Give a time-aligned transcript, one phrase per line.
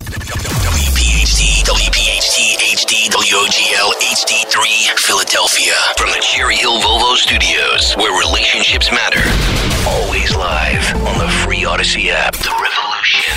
[0.00, 2.38] WPHT, WPHT,
[2.74, 5.74] HD, WOGL, HD3, Philadelphia.
[5.96, 9.22] From the Cherry Hill Volvo Studios, where relationships matter.
[9.88, 12.34] Always live on the free Audacy app.
[12.34, 13.32] The revolution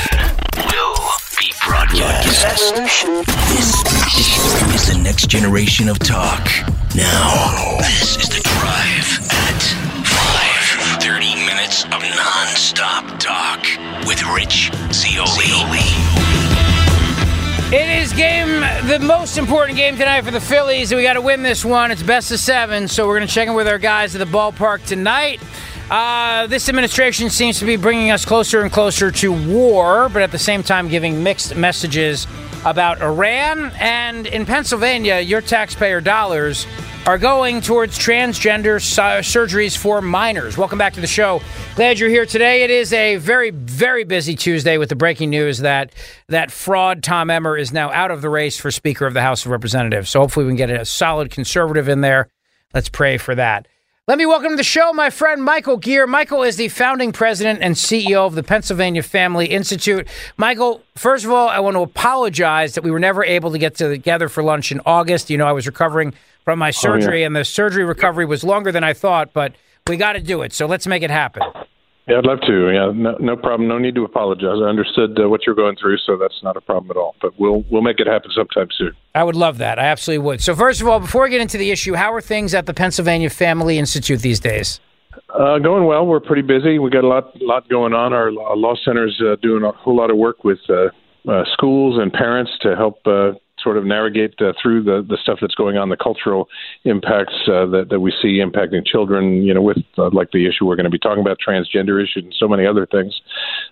[0.74, 0.98] will
[1.40, 2.74] be broadcast.
[3.46, 6.50] This is the next generation of talk.
[6.96, 9.62] Now, this is the drive at
[10.06, 11.02] 5.
[11.04, 13.64] 30 minutes of non-stop talk
[14.08, 16.17] with Rich Zeoli.
[17.70, 20.96] It is game, the most important game tonight for the Phillies.
[20.96, 21.92] We got to win this one.
[21.92, 24.38] It's best of seven, so we're going to check in with our guys at the
[24.38, 25.42] ballpark tonight.
[25.92, 30.32] Uh, this administration seems to be bringing us closer and closer to war, but at
[30.32, 32.26] the same time giving mixed messages
[32.64, 33.74] about Iran.
[33.82, 36.66] And in Pennsylvania, your taxpayer dollars
[37.08, 40.58] are going towards transgender su- surgeries for minors.
[40.58, 41.42] Welcome back to the show.
[41.78, 42.64] Glad you're here today.
[42.64, 45.94] It is a very, very busy Tuesday with the breaking news that
[46.28, 49.46] that fraud Tom Emmer is now out of the race for Speaker of the House
[49.46, 50.10] of Representatives.
[50.10, 52.28] So hopefully we can get a solid conservative in there.
[52.74, 53.70] Let's pray for that.
[54.10, 56.08] Let me welcome to the show my friend Michael Geer.
[56.08, 60.08] Michael is the founding president and CEO of the Pennsylvania Family Institute.
[60.38, 63.76] Michael, first of all, I want to apologize that we were never able to get
[63.76, 65.30] together for lunch in August.
[65.30, 66.14] You know, I was recovering
[66.46, 69.54] from my oh, surgery, and the surgery recovery was longer than I thought, but
[69.88, 70.54] we got to do it.
[70.54, 71.44] So let's make it happen.
[72.08, 72.72] Yeah, I'd love to.
[72.72, 73.68] Yeah, no, no problem.
[73.68, 74.60] No need to apologize.
[74.64, 77.16] I understood uh, what you're going through, so that's not a problem at all.
[77.22, 78.94] But we'll we'll make it happen sometime soon.
[79.14, 79.78] I would love that.
[79.78, 80.42] I absolutely would.
[80.42, 82.74] So first of all, before we get into the issue, how are things at the
[82.74, 84.80] Pennsylvania Family Institute these days?
[85.30, 86.06] Uh, going well.
[86.08, 86.80] We're pretty busy.
[86.80, 88.14] We got a lot lot going on.
[88.14, 90.90] Our law center's uh, doing a whole lot of work with uh,
[91.30, 93.32] uh, schools and parents to help uh,
[93.68, 96.48] sort of navigate uh, through the, the stuff that's going on, the cultural
[96.86, 100.66] impacts uh, that, that we see impacting children, you know, with uh, like the issue
[100.66, 103.20] we're going to be talking about, transgender issues and so many other things.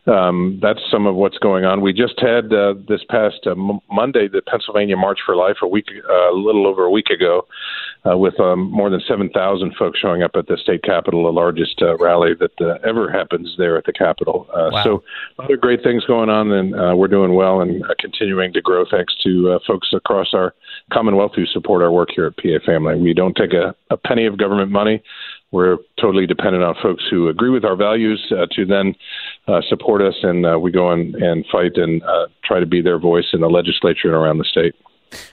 [0.05, 1.79] Um, that's some of what's going on.
[1.79, 5.67] We just had uh, this past uh, m- Monday the Pennsylvania March for Life a
[5.67, 7.47] week, uh, a little over a week ago,
[8.09, 11.81] uh, with um, more than 7,000 folks showing up at the state capitol, the largest
[11.81, 14.47] uh, rally that uh, ever happens there at the capitol.
[14.53, 14.83] Uh, Wow.
[14.83, 15.03] So
[15.39, 18.83] other great things going on, and uh, we're doing well and uh, continuing to grow
[18.89, 20.53] thanks to uh, folks across our
[20.91, 22.99] Commonwealth who support our work here at PA Family.
[22.99, 25.01] We don't take a, a penny of government money.
[25.51, 28.93] We're totally dependent on folks who agree with our values uh, to then
[29.47, 32.81] uh, support us, and uh, we go and, and fight and uh, try to be
[32.81, 34.75] their voice in the legislature and around the state.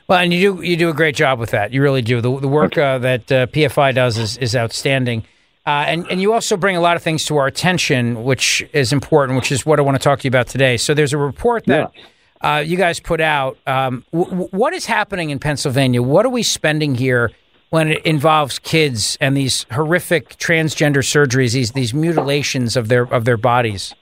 [0.09, 1.73] Well, and you do you do a great job with that.
[1.73, 2.21] You really do.
[2.21, 5.25] The, the work uh, that uh, PFI does is, is outstanding.
[5.65, 8.93] Uh, and, and you also bring a lot of things to our attention, which is
[8.93, 10.77] important, which is what I want to talk to you about today.
[10.77, 11.93] So there's a report that
[12.41, 13.57] uh, you guys put out.
[13.67, 16.03] Um, w- w- what is happening in Pennsylvania?
[16.03, 17.31] What are we spending here
[17.71, 23.25] when it involves kids and these horrific transgender surgeries, these these mutilations of their of
[23.25, 23.95] their bodies?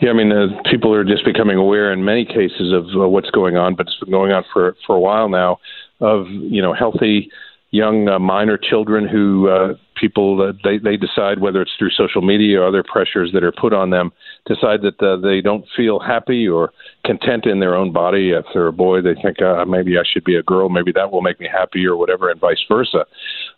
[0.00, 3.30] Yeah, I mean, uh, people are just becoming aware in many cases of uh, what's
[3.30, 5.58] going on, but it's been going on for for a while now.
[6.00, 7.30] Of you know, healthy
[7.70, 12.22] young uh, minor children who uh, people uh, they they decide whether it's through social
[12.22, 14.10] media or other pressures that are put on them
[14.46, 16.72] decide that uh, they don't feel happy or
[17.04, 18.30] content in their own body.
[18.30, 21.12] If they're a boy, they think uh, maybe I should be a girl, maybe that
[21.12, 23.04] will make me happy or whatever, and vice versa.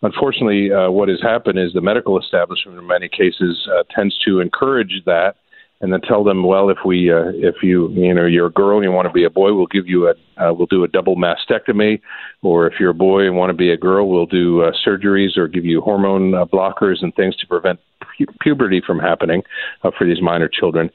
[0.01, 4.41] Unfortunately, uh, what has happened is the medical establishment in many cases uh, tends to
[4.41, 5.37] encourage that
[5.83, 8.77] and then tell them, well, if we, uh, if you, you know, you're a girl
[8.77, 10.87] and you want to be a boy, we'll give you a, uh, we'll do a
[10.87, 11.99] double mastectomy,
[12.41, 15.37] or if you're a boy and want to be a girl, we'll do uh, surgeries
[15.37, 17.81] or give you hormone uh, blockers and things to prevent
[18.17, 19.43] pu- puberty from happening
[19.83, 20.89] uh, for these minor children.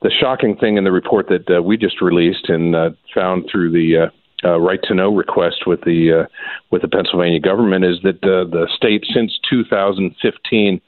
[0.00, 3.72] The shocking thing in the report that uh, we just released and uh, found through
[3.72, 6.26] the uh, uh, right to know request with the uh,
[6.70, 10.80] with the Pennsylvania government is that uh, the state since 2015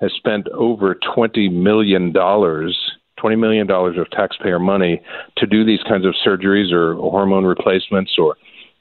[0.00, 2.76] has spent over 20 million dollars
[3.24, 5.00] $20 million of taxpayer money
[5.38, 8.36] to do these kinds of surgeries or hormone replacements or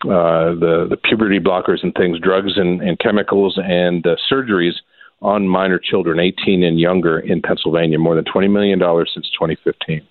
[0.05, 4.73] uh, the, the puberty blockers and things, drugs and, and chemicals and uh, surgeries
[5.21, 7.97] on minor children, 18 and younger, in Pennsylvania.
[7.97, 8.79] More than $20 million
[9.13, 10.01] since 2015.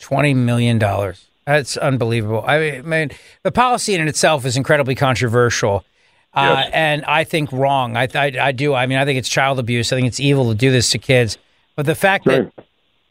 [0.00, 0.78] $20 million.
[1.44, 2.44] That's unbelievable.
[2.46, 3.10] I mean,
[3.42, 5.84] the policy in itself is incredibly controversial.
[6.34, 6.70] Uh, Yes.
[6.72, 7.96] and I think wrong.
[7.96, 8.74] I, I I do.
[8.74, 9.92] I mean, I think it's child abuse.
[9.92, 11.36] I think it's evil to do this to kids.
[11.76, 12.48] But the fact Right.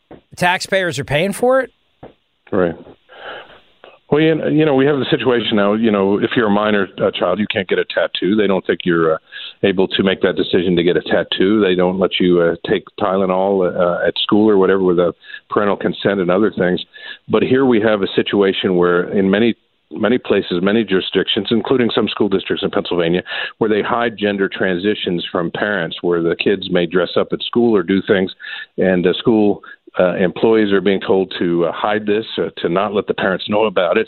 [0.09, 1.71] that taxpayers are paying for it,
[2.51, 2.75] Right.
[4.09, 5.71] Well, you know, we have the situation now.
[5.73, 8.35] You know, if you're a minor uh, child, you can't get a tattoo.
[8.35, 9.17] They don't think you're uh,
[9.63, 11.61] able to make that decision to get a tattoo.
[11.61, 15.15] They don't let you uh, take Tylenol uh, at school or whatever without
[15.49, 16.83] parental consent and other things.
[17.29, 19.55] But here we have a situation where, in many
[19.91, 23.23] many places, many jurisdictions, including some school districts in Pennsylvania,
[23.57, 27.75] where they hide gender transitions from parents, where the kids may dress up at school
[27.75, 28.33] or do things,
[28.77, 29.61] and the school
[29.99, 33.49] uh, employees are being told to uh, hide this, uh, to not let the parents
[33.49, 34.07] know about it.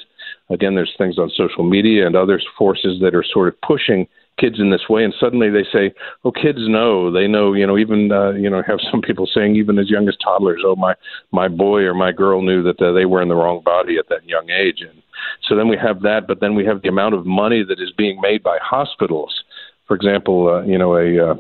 [0.50, 4.08] Again, there's things on social media and other forces that are sort of pushing
[4.40, 5.94] kids in this way and suddenly they say
[6.26, 9.56] oh kids know they know you know even uh, you know have some people saying
[9.56, 10.96] even as young as toddlers oh my
[11.32, 14.10] my boy or my girl knew that uh, they were in the wrong body at
[14.10, 15.04] that young age and
[15.48, 17.92] so then we have that but then we have the amount of money that is
[17.98, 19.44] being made by hospitals
[19.88, 21.36] for example uh, you know a uh,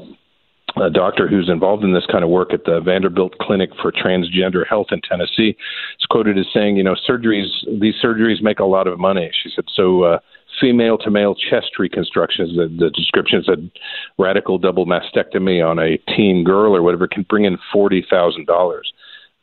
[0.81, 4.68] a doctor who's involved in this kind of work at the Vanderbilt Clinic for Transgender
[4.68, 5.56] Health in Tennessee
[6.00, 7.47] is quoted as saying, you know, surgeries,
[7.80, 9.31] these surgeries make a lot of money.
[9.44, 10.19] She said, so uh,
[10.59, 13.71] female to male chest reconstructions, the, the description said
[14.18, 18.81] radical double mastectomy on a teen girl or whatever can bring in $40,000.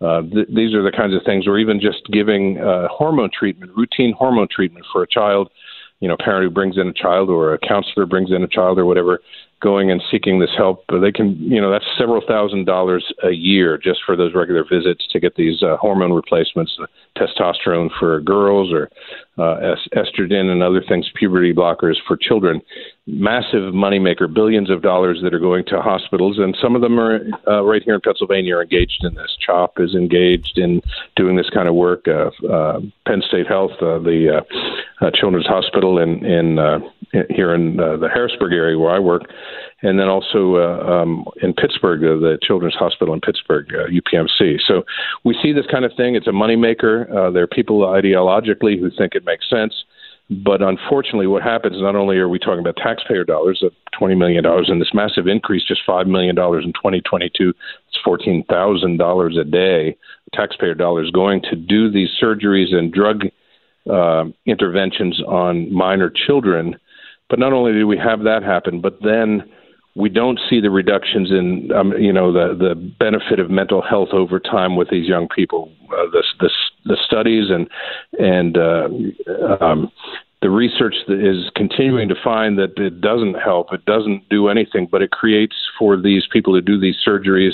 [0.01, 3.71] Uh, th- these are the kinds of things, or even just giving uh, hormone treatment,
[3.77, 5.51] routine hormone treatment for a child,
[6.01, 8.49] you know, a parent who brings in a child or a counselor brings in a
[8.49, 9.21] child or whatever,
[9.61, 10.85] going and seeking this help.
[10.89, 15.07] They can, you know, that's several thousand dollars a year just for those regular visits
[15.11, 16.77] to get these uh, hormone replacements,
[17.17, 18.91] testosterone for girls or
[19.39, 22.61] uh, estrogen and other things, puberty blockers for children.
[23.07, 27.21] Massive moneymaker, billions of dollars that are going to hospitals, and some of them are
[27.47, 29.37] uh, right here in Pennsylvania are engaged in this.
[29.45, 30.81] CHOP is engaged in
[31.17, 32.07] doing this kind of work.
[32.09, 34.43] Uh, Penn State Health, uh, the
[35.01, 36.59] uh, Children's Hospital in in
[37.29, 39.23] here in uh, the Harrisburg area where I work,
[39.83, 44.59] and then also uh, um, in Pittsburgh, uh, the Children's Hospital in Pittsburgh, uh, UPMC.
[44.67, 44.85] So
[45.25, 46.15] we see this kind of thing.
[46.15, 47.11] It's a moneymaker.
[47.11, 49.75] Uh, there are people ideologically who think it makes sense.
[50.31, 54.47] But unfortunately, what happens, not only are we talking about taxpayer dollars of $20 million
[54.47, 57.53] and this massive increase, just $5 million in 2022,
[57.89, 59.97] it's $14,000 a day,
[60.33, 63.25] taxpayer dollars going to do these surgeries and drug
[63.91, 66.77] uh, interventions on minor children.
[67.31, 69.45] But not only do we have that happen, but then
[69.95, 74.11] we don't see the reductions in, um, you know, the the benefit of mental health
[74.13, 75.73] over time with these young people.
[75.85, 76.51] Uh, the, the
[76.85, 77.69] the studies and
[78.19, 79.91] and uh, um,
[80.43, 83.73] the research that is continuing to find that it doesn't help.
[83.73, 87.53] It doesn't do anything, but it creates for these people to do these surgeries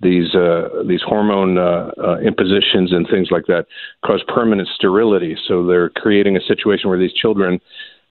[0.00, 3.66] these uh, these hormone uh, uh, impositions and things like that
[4.04, 5.36] cause permanent sterility.
[5.48, 7.60] So they're creating a situation where these children,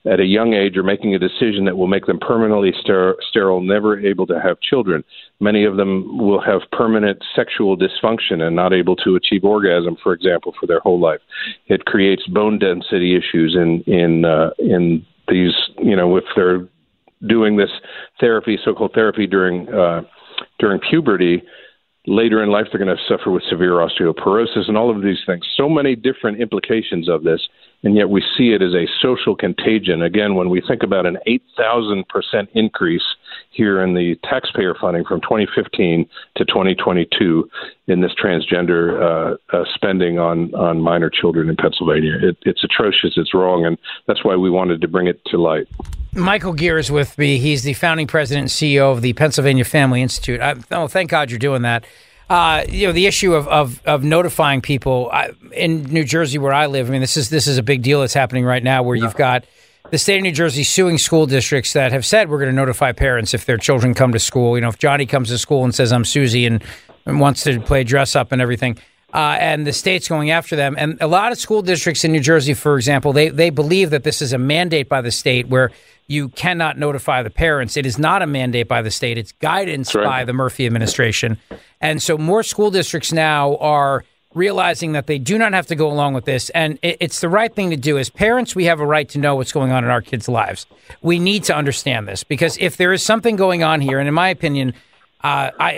[0.06, 3.62] at a young age, are making a decision that will make them permanently ster- sterile,
[3.62, 5.04] never able to have children.
[5.40, 10.14] Many of them will have permanent sexual dysfunction and not able to achieve orgasm, for
[10.14, 11.22] example, for their whole life.
[11.68, 15.54] It creates bone density issues in in uh, in these.
[15.78, 16.68] You know, if they're
[17.28, 17.72] doing this
[18.20, 20.02] therapy, so-called therapy during uh,
[20.60, 21.42] during puberty,
[22.06, 25.46] later in life they're going to suffer with severe osteoporosis and all of these things.
[25.56, 27.42] So many different implications of this,
[27.84, 30.02] and yet we see it as a social contagion.
[30.02, 33.04] Again, when we think about an 8,000% increase
[33.52, 37.50] here in the taxpayer funding from 2015 to 2022
[37.88, 43.14] in this transgender uh, uh, spending on, on minor children in Pennsylvania, it, it's atrocious,
[43.18, 45.68] it's wrong, and that's why we wanted to bring it to light.
[46.14, 47.38] Michael Geer is with me.
[47.40, 50.40] He's the founding president and CEO of the Pennsylvania Family Institute.
[50.40, 51.86] I, oh, thank God you're doing that.
[52.30, 56.54] Uh, you know the issue of of, of notifying people I, in New Jersey, where
[56.54, 56.88] I live.
[56.88, 59.16] I mean, this is this is a big deal that's happening right now, where you've
[59.16, 59.46] got
[59.92, 62.94] the state of New Jersey suing school districts that have said we're going to notify
[62.94, 64.58] parents if their children come to school.
[64.58, 66.64] You know, if Johnny comes to school and says I'm Susie and,
[67.06, 68.78] and wants to play dress up and everything.
[69.14, 70.76] Uh, and the state's going after them.
[70.76, 74.04] And a lot of school districts in New Jersey, for example, they, they believe that
[74.04, 75.70] this is a mandate by the state where
[76.08, 77.78] you cannot notify the parents.
[77.78, 80.04] It is not a mandate by the state, it's guidance right.
[80.04, 81.38] by the Murphy administration.
[81.84, 85.92] And so more school districts now are realizing that they do not have to go
[85.92, 86.50] along with this.
[86.52, 88.00] And it, it's the right thing to do.
[88.00, 90.66] As parents, we have a right to know what's going on in our kids' lives.
[91.04, 94.14] We need to understand this because if there is something going on here, and in
[94.16, 94.74] my opinion,
[95.24, 95.72] Uh, I,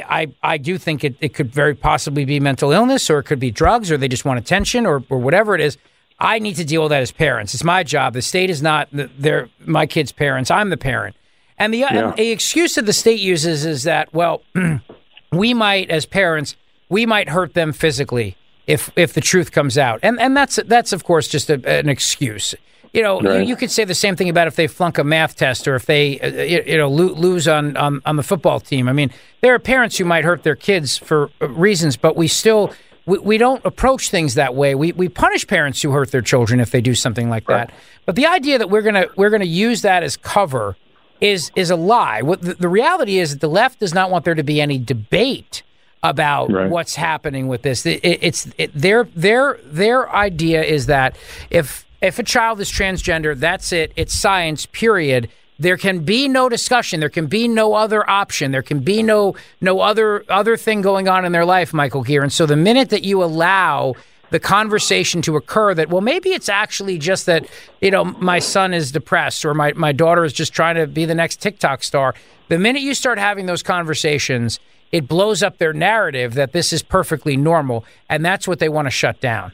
[0.43, 3.39] I, I do think it, it could very possibly be mental illness or it could
[3.39, 5.77] be drugs or they just want attention or, or whatever it is.
[6.19, 7.53] I need to deal with that as parents.
[7.53, 8.13] It's my job.
[8.13, 10.49] The state is not their my kids' parents.
[10.49, 11.15] I'm the parent.
[11.59, 11.93] And the, yeah.
[11.93, 14.41] and the excuse that the state uses is that, well,
[15.37, 16.55] we might, as parents,
[16.89, 18.35] we might hurt them physically
[18.67, 19.99] if if the truth comes out.
[20.03, 22.55] And and that's that's of course just a, an excuse.
[22.93, 23.41] You know, right.
[23.41, 25.75] you, you, could say the same thing about if they flunk a math test or
[25.75, 26.27] if they, uh,
[26.65, 28.87] you know, lose on, on, on the football team.
[28.87, 29.11] I mean,
[29.41, 32.73] there are parents who might hurt their kids for uh, reasons, but we still
[33.05, 34.75] we, we don't approach things that way.
[34.75, 37.67] We we punish parents who hurt their children if they do something like right.
[37.67, 37.75] that.
[38.05, 40.77] But the idea that we're gonna we're gonna use that as cover
[41.21, 42.21] is is a lie.
[42.21, 44.77] What the, the reality is that the left does not want there to be any
[44.77, 45.63] debate
[46.03, 46.69] about right.
[46.69, 47.85] what's happening with this.
[47.85, 51.17] It, it, it's it, their their their idea is that
[51.49, 53.91] if if a child is transgender, that's it.
[53.95, 55.29] It's science, period.
[55.57, 56.99] There can be no discussion.
[56.99, 58.51] There can be no other option.
[58.51, 62.23] There can be no no other other thing going on in their life, Michael Geer.
[62.23, 63.95] And so the minute that you allow
[64.31, 67.47] the conversation to occur that well maybe it's actually just that
[67.81, 71.05] you know my son is depressed or my, my daughter is just trying to be
[71.05, 72.15] the next tiktok star.
[72.47, 74.59] The minute you start having those conversations
[74.91, 78.85] it blows up their narrative that this is perfectly normal and that's what they want
[78.85, 79.51] to shut down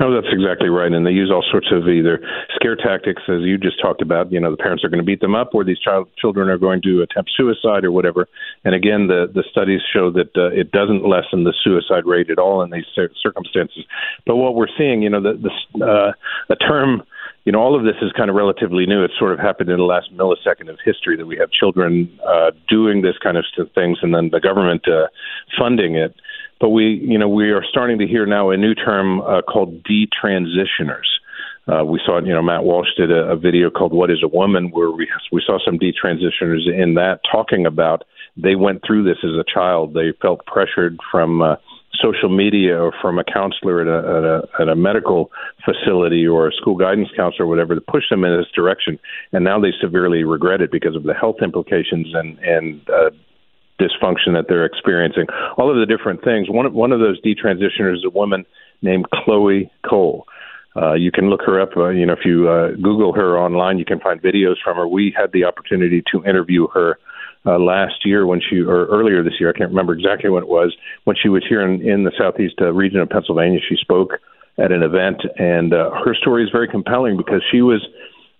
[0.00, 0.92] no, that's exactly right.
[0.92, 2.20] And they use all sorts of either
[2.54, 4.30] scare tactics, as you just talked about.
[4.32, 6.58] You know, the parents are going to beat them up, or these child children are
[6.58, 8.28] going to attempt suicide, or whatever.
[8.64, 12.38] And again, the the studies show that uh, it doesn't lessen the suicide rate at
[12.38, 12.86] all in these
[13.22, 13.84] circumstances.
[14.26, 16.12] But what we're seeing, you know, the, the uh,
[16.50, 17.02] a term
[17.44, 19.02] you know, all of this is kind of relatively new.
[19.02, 22.52] It's sort of happened in the last millisecond of history that we have children uh,
[22.68, 23.44] doing this kind of
[23.74, 25.08] things, and then the government uh,
[25.58, 26.14] funding it.
[26.62, 29.82] But we, you know, we are starting to hear now a new term uh, called
[29.82, 31.10] detransitioners.
[31.66, 34.28] Uh, we saw, you know, Matt Walsh did a, a video called "What Is a
[34.28, 38.04] Woman," where we we saw some detransitioners in that talking about
[38.36, 39.94] they went through this as a child.
[39.94, 41.56] They felt pressured from uh,
[42.00, 45.32] social media or from a counselor at a, at a at a medical
[45.64, 49.00] facility or a school guidance counselor or whatever to push them in this direction,
[49.32, 53.10] and now they severely regret it because of the health implications and and uh,
[53.82, 55.26] dysfunction that they're experiencing,
[55.58, 56.48] all of the different things.
[56.48, 58.46] One of, one of those detransitioners is a woman
[58.80, 60.26] named Chloe Cole.
[60.74, 61.76] Uh, you can look her up.
[61.76, 64.88] Uh, you know, if you uh, Google her online, you can find videos from her.
[64.88, 66.98] We had the opportunity to interview her
[67.44, 70.48] uh, last year when she, or earlier this year, I can't remember exactly when it
[70.48, 70.74] was,
[71.04, 73.60] when she was here in, in the southeast uh, region of Pennsylvania.
[73.68, 74.12] She spoke
[74.58, 77.86] at an event, and uh, her story is very compelling because she was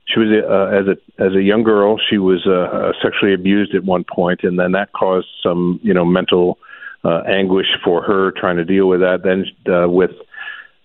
[0.06, 3.84] she was uh, as a as a young girl she was uh, sexually abused at
[3.84, 6.58] one point and then that caused some you know mental
[7.04, 9.22] uh, anguish for her trying to deal with that.
[9.22, 10.12] Then uh, with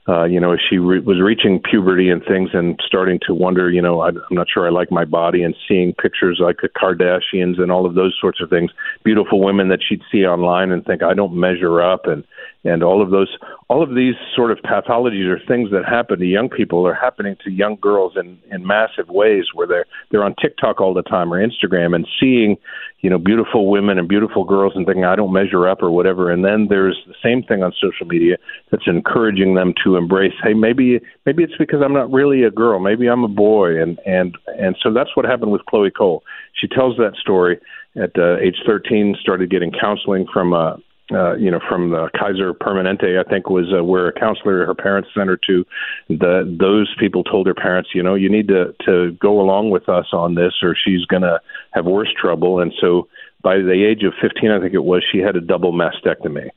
[0.09, 3.81] uh, you know, she re- was reaching puberty and things and starting to wonder, you
[3.81, 7.61] know, I, I'm not sure I like my body and seeing pictures like the Kardashians
[7.61, 8.71] and all of those sorts of things,
[9.03, 12.23] beautiful women that she'd see online and think I don't measure up and
[12.67, 13.37] and all of those
[13.69, 16.85] all of these sort of pathologies are things that happen to young people.
[16.85, 20.93] Are happening to young girls in in massive ways where they're they're on TikTok all
[20.93, 22.57] the time or Instagram and seeing
[22.99, 26.31] you know beautiful women and beautiful girls and thinking I don't measure up or whatever.
[26.31, 28.37] And then there's the same thing on social media
[28.71, 32.79] that's encouraging them to embrace hey maybe maybe it's because I'm not really a girl.
[32.79, 33.81] Maybe I'm a boy.
[33.81, 36.23] And and and so that's what happened with Chloe Cole.
[36.53, 37.59] She tells that story
[37.95, 40.77] at uh, age 13 started getting counseling from a
[41.11, 44.75] uh, you know, from the Kaiser Permanente, I think was uh, where a counselor her
[44.75, 45.65] parents sent her to.
[46.09, 49.87] The those people told her parents, you know, you need to to go along with
[49.87, 51.39] us on this, or she's going to
[51.71, 52.59] have worse trouble.
[52.59, 53.07] And so,
[53.41, 56.49] by the age of 15, I think it was, she had a double mastectomy.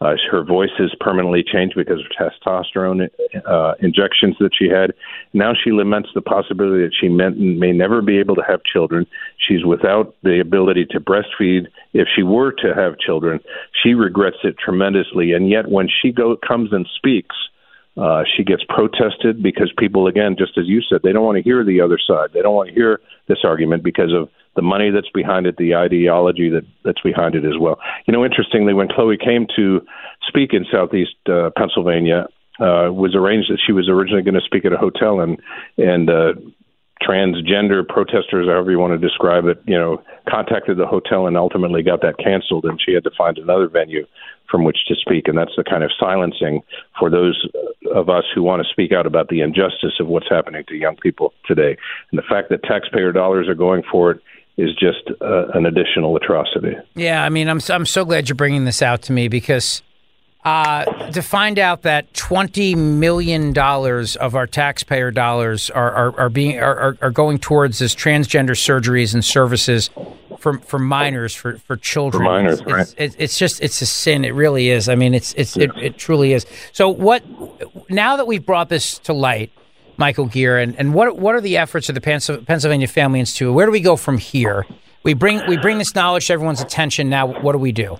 [0.00, 3.08] Uh, her voice has permanently changed because of testosterone
[3.46, 4.92] uh, injections that she had.
[5.32, 9.06] Now she laments the possibility that she may, may never be able to have children.
[9.38, 11.68] She's without the ability to breastfeed.
[11.92, 13.40] If she were to have children,
[13.82, 15.32] she regrets it tremendously.
[15.32, 17.36] And yet, when she go, comes and speaks,
[17.96, 21.42] uh, she gets protested because people, again, just as you said, they don't want to
[21.42, 22.30] hear the other side.
[22.34, 25.74] They don't want to hear this argument because of the money that's behind it, the
[25.74, 27.78] ideology that that's behind it as well.
[28.06, 29.80] You know, interestingly, when Chloe came to
[30.26, 32.26] speak in Southeast uh, Pennsylvania,
[32.60, 35.40] uh, was arranged that she was originally going to speak at a hotel, and
[35.76, 36.34] and uh,
[37.02, 41.82] transgender protesters, however you want to describe it, you know, contacted the hotel and ultimately
[41.82, 44.06] got that canceled, and she had to find another venue
[44.50, 46.62] from which to speak, and that's the kind of silencing
[46.98, 47.48] for those
[47.94, 50.96] of us who want to speak out about the injustice of what's happening to young
[50.96, 51.76] people today,
[52.10, 54.20] and the fact that taxpayer dollars are going for it
[54.56, 56.76] is just uh, an additional atrocity.
[56.94, 59.82] Yeah, I mean, I'm I'm so glad you're bringing this out to me because
[60.44, 66.28] uh, to find out that twenty million dollars of our taxpayer dollars are are, are
[66.28, 69.90] being are, are going towards this transgender surgeries and services
[70.38, 72.20] for for minors for for children.
[72.20, 72.94] For minors, it's, right.
[72.98, 74.24] it's, it's just it's a sin.
[74.24, 74.88] It really is.
[74.88, 76.46] I mean, it's it's it, it truly is.
[76.72, 77.24] So what?
[77.90, 79.50] Now that we've brought this to light,
[79.96, 83.52] Michael Geer, and, and what what are the efforts of the Pennsylvania Family Institute?
[83.52, 84.66] Where do we go from here?
[85.02, 87.08] We bring we bring this knowledge to everyone's attention.
[87.10, 87.98] Now, what do we do?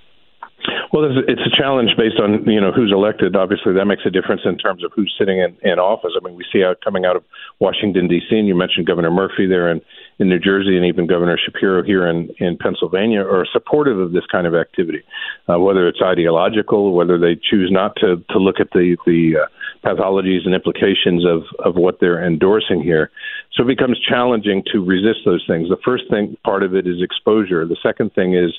[0.92, 3.36] Well, it's- a challenge based on you know who's elected.
[3.36, 6.12] Obviously, that makes a difference in terms of who's sitting in, in office.
[6.16, 7.24] I mean, we see out coming out of
[7.58, 8.36] Washington D.C.
[8.36, 9.80] and you mentioned Governor Murphy there in
[10.18, 14.24] in New Jersey, and even Governor Shapiro here in in Pennsylvania are supportive of this
[14.30, 15.02] kind of activity,
[15.48, 19.46] uh, whether it's ideological, whether they choose not to to look at the the uh,
[19.86, 23.10] pathologies and implications of of what they're endorsing here.
[23.52, 25.68] So it becomes challenging to resist those things.
[25.68, 27.66] The first thing part of it is exposure.
[27.66, 28.52] The second thing is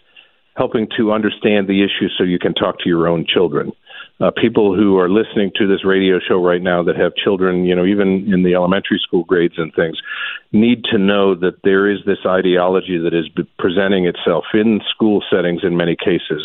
[0.55, 3.71] helping to understand the issue so you can talk to your own children.
[4.21, 7.75] Uh, people who are listening to this radio show right now that have children, you
[7.75, 9.97] know, even in the elementary school grades and things,
[10.53, 13.27] need to know that there is this ideology that is
[13.59, 16.43] presenting itself in school settings in many cases.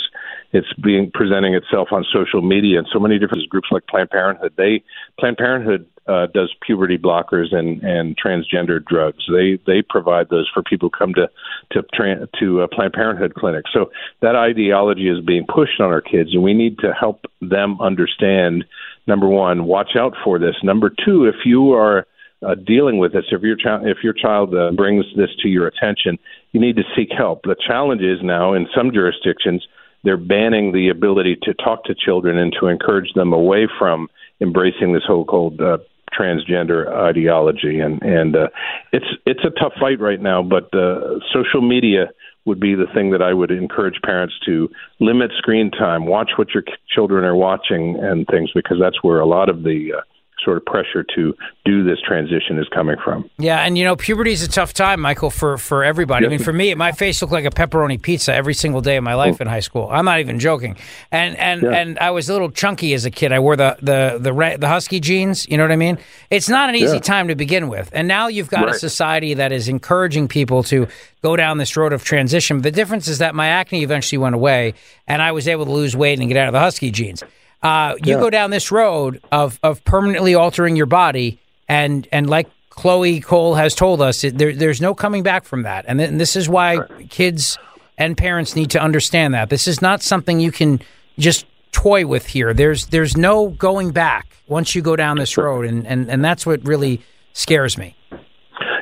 [0.53, 4.53] It's being presenting itself on social media and so many different groups like Planned Parenthood.
[4.57, 4.83] They
[5.19, 9.25] Planned Parenthood uh, does puberty blockers and and transgender drugs.
[9.33, 11.31] They they provide those for people who come to
[11.73, 13.71] to to uh, Planned Parenthood clinics.
[13.73, 13.93] So
[14.23, 18.65] that ideology is being pushed on our kids, and we need to help them understand.
[19.07, 20.57] Number one, watch out for this.
[20.63, 22.07] Number two, if you are
[22.43, 25.69] uh, dealing with this, if your child if your child uh, brings this to your
[25.69, 26.19] attention,
[26.53, 27.43] you need to seek help.
[27.43, 29.67] The challenge is now in some jurisdictions
[30.05, 34.09] they're banning the ability to talk to children and to encourage them away from
[34.41, 35.79] embracing this whole called uh,
[36.19, 37.81] transgender ideology.
[37.81, 38.49] And and uh,
[38.93, 42.11] it's it's a tough fight right now but uh, social media
[42.47, 46.49] would be the thing that I would encourage parents to limit screen time watch what
[46.55, 50.01] your children are watching and things because that's where a lot of the uh,
[50.45, 54.33] sort of pressure to do this transition is coming from Yeah, and you know, puberty
[54.33, 56.27] is a tough time, Michael, for for everybody.
[56.27, 59.05] I mean, for me, my face looked like a pepperoni pizza every single day of
[59.05, 59.43] my life oh.
[59.43, 59.89] in high school.
[59.91, 60.77] I'm not even joking.
[61.11, 61.71] And and Yeah.
[61.71, 63.33] and I was a little chunky as a kid.
[63.33, 65.47] I wore the the the the husky jeans.
[65.49, 65.99] You know what I mean?
[66.31, 67.01] It's not an easy Yeah.
[67.01, 67.91] time to begin with.
[67.93, 70.87] And now you've got a society that is encouraging people to
[71.23, 72.63] go down this road of transition.
[72.63, 74.75] The difference is that my acne eventually went away,
[75.07, 77.23] and I was able to lose weight and get out of the husky jeans.
[77.63, 78.21] Uh, you Yeah.
[78.21, 83.55] go down this road of of permanently altering your body, and and like Chloe Cole
[83.57, 85.85] has told us, it, there, there's no coming back from that.
[85.87, 86.79] And, th- and this is why
[87.11, 87.59] kids
[87.99, 90.81] and parents need to understand that this is not something you can
[91.19, 92.55] just toy with here.
[92.55, 96.47] There's there's no going back once you go down this road, and and, and that's
[96.47, 97.03] what really
[97.35, 97.95] scares me.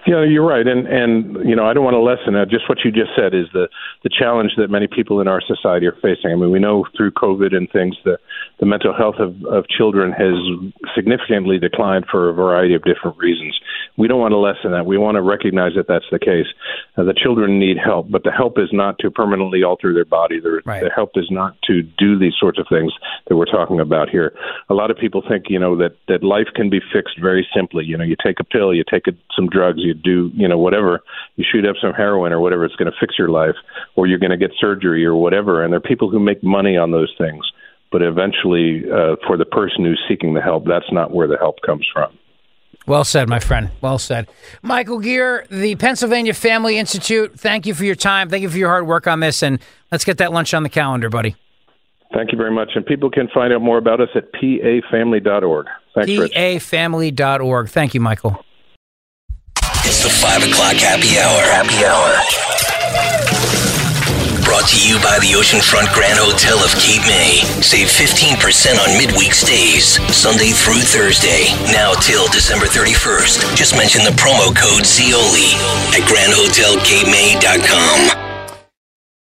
[0.09, 2.49] Yeah, you're right, and and you know I don't want to lessen that.
[2.49, 3.69] Just what you just said is the
[4.05, 6.33] the challenge that many people in our society are facing.
[6.33, 8.17] I mean, we know through COVID and things the
[8.59, 10.33] the mental health of of children has
[10.95, 13.61] significantly declined for a variety of different reasons.
[13.99, 14.87] We don't want to lessen that.
[14.87, 16.47] We want to recognize that that's the case.
[16.97, 20.41] Uh, the children need help, but the help is not to permanently alter their body.
[20.41, 20.83] The, Right.
[20.83, 22.93] the help is not to do these sorts of things
[23.27, 24.33] that we're talking about here.
[24.71, 27.85] A lot of people think, you know, that that life can be fixed very simply.
[27.85, 30.59] You know, you take a pill, you take a, some drugs, you do, you know,
[30.59, 31.01] whatever,
[31.37, 33.57] you shoot up some heroin or whatever, it's going to fix your life,
[33.97, 35.63] or you're going to get surgery or whatever.
[35.63, 37.45] And there are people who make money on those things,
[37.91, 41.57] but eventually, uh, for the person who's seeking the help, that's not where the help
[41.65, 42.17] comes from.
[42.87, 43.71] Well said, my friend.
[43.83, 44.29] Well said.
[44.63, 48.31] Michael Geer, the Pennsylvania Family Institute, thank you for your time.
[48.31, 49.43] Thank you for your hard work on this.
[49.43, 49.61] And
[49.93, 51.37] let's get that lunch on the calendar, buddy.
[52.15, 52.71] Thank you very much.
[52.75, 55.67] And people can find out more about us at pafamily.org.
[55.95, 56.33] Thanks, Rich.
[56.33, 57.69] PAFamily.org.
[57.69, 58.43] Thank you, Michael.
[59.89, 61.41] It's the 5 o'clock happy hour.
[61.49, 62.21] Happy hour.
[64.45, 67.41] Brought to you by the Oceanfront Grand Hotel of Cape May.
[67.65, 68.37] Save 15%
[68.85, 71.57] on midweek stays, Sunday through Thursday.
[71.73, 73.57] Now till December 31st.
[73.57, 75.57] Just mention the promo code ZEOLI
[75.97, 78.28] at grandhotelcapemay.com.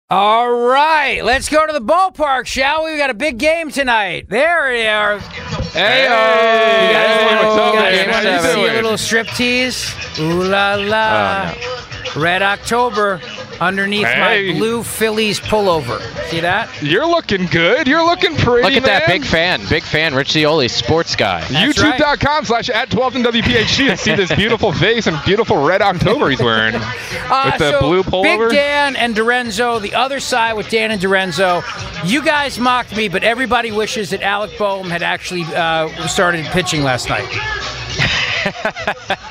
[0.08, 2.92] All right, let's go to the ballpark, shall we?
[2.92, 4.28] We got a big game tonight.
[4.28, 5.18] There we are.
[5.18, 7.82] Hey, You guys what's want up,
[8.22, 8.42] man?
[8.54, 9.92] See you a little strip tease?
[10.20, 11.52] Ooh la la.
[11.56, 13.20] Oh, Red October
[13.60, 14.52] underneath Hey.
[14.52, 16.00] my blue Phillies pullover.
[16.30, 16.68] See that?
[16.82, 17.86] You're looking good.
[17.86, 18.62] You're looking pretty.
[18.68, 21.42] Look at that big fan, big fan, Rich Zeoli, sports guy.
[21.42, 26.30] YouTube.com slash at 12 and WPHT to see this beautiful face and beautiful red October
[26.30, 26.74] he's wearing.
[27.28, 28.50] Uh, With the so blue pullover?
[28.50, 31.60] Big Dan and DiRenzo, the other side with Dan and DiRenzo.
[32.08, 36.84] You guys mocked me, but everybody wishes that Alec Bohm had actually uh, started pitching
[36.84, 37.26] last night.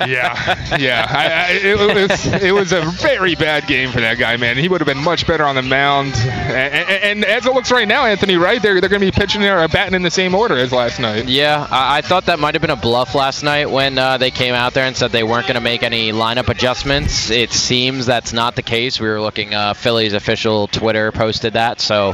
[0.08, 1.06] Yeah, yeah.
[1.10, 4.58] I, I, it, was, it was a very bad game for that guy, man.
[4.58, 6.14] He would have been much better on the mound.
[6.16, 8.62] And, and, and as it looks right now, Anthony, right?
[8.62, 11.28] They're, they're going to be pitching or batting in the same order as last night.
[11.28, 14.32] Yeah, I, I thought that might have been a bluff last night when uh, they
[14.32, 17.30] came out there and said they weren't going to make any lineup adjustments.
[17.30, 19.00] It seems that's not the case.
[19.00, 22.14] We were looking, uh, Phillies official Twitter posted that, so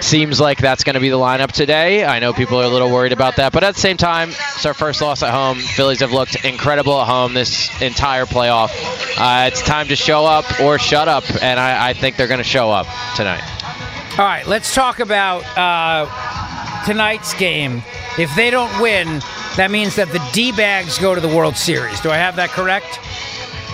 [0.00, 2.04] seems like that's going to be the lineup today.
[2.04, 4.66] I know people are a little worried about that, but at the same time, it's
[4.66, 5.58] our first loss at home.
[5.58, 8.70] Phillies have looked incredible at home this entire playoff.
[9.18, 12.38] Uh, it's time to show up or shut up, and I, I think they're going
[12.38, 13.42] to show up tonight.
[14.18, 17.82] All right, let's talk about uh, tonight's game.
[18.18, 19.20] If they don't win,
[19.56, 22.00] that means that the D bags go to the World Series.
[22.00, 22.98] Do I have that correct?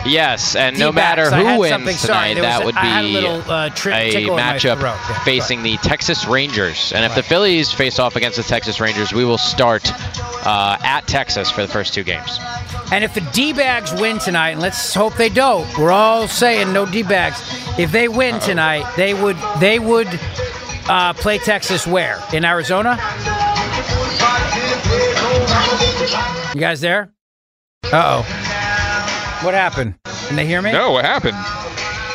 [0.07, 1.31] Yes, and no D-backs.
[1.31, 4.39] matter I who wins tonight, was that a- would be little, uh, tri- a tickle
[4.39, 4.81] in my matchup.
[4.81, 6.93] Yeah, facing the Texas Rangers.
[6.95, 9.91] And if the Phillies face off against the Texas Rangers, we will start
[10.47, 12.39] uh, at Texas for the first two games.
[12.93, 16.73] And if the D bags win tonight, and let's hope they don't, we're all saying
[16.73, 17.41] no D bags.
[17.79, 20.09] If they win tonight, they would they would
[20.89, 22.21] uh, play Texas where?
[22.33, 22.97] In Arizona?
[26.55, 27.11] You guys there?
[27.85, 28.66] Uh oh.
[29.43, 29.95] What happened?
[30.27, 30.73] Can they hear me?
[30.73, 31.37] No, what happened?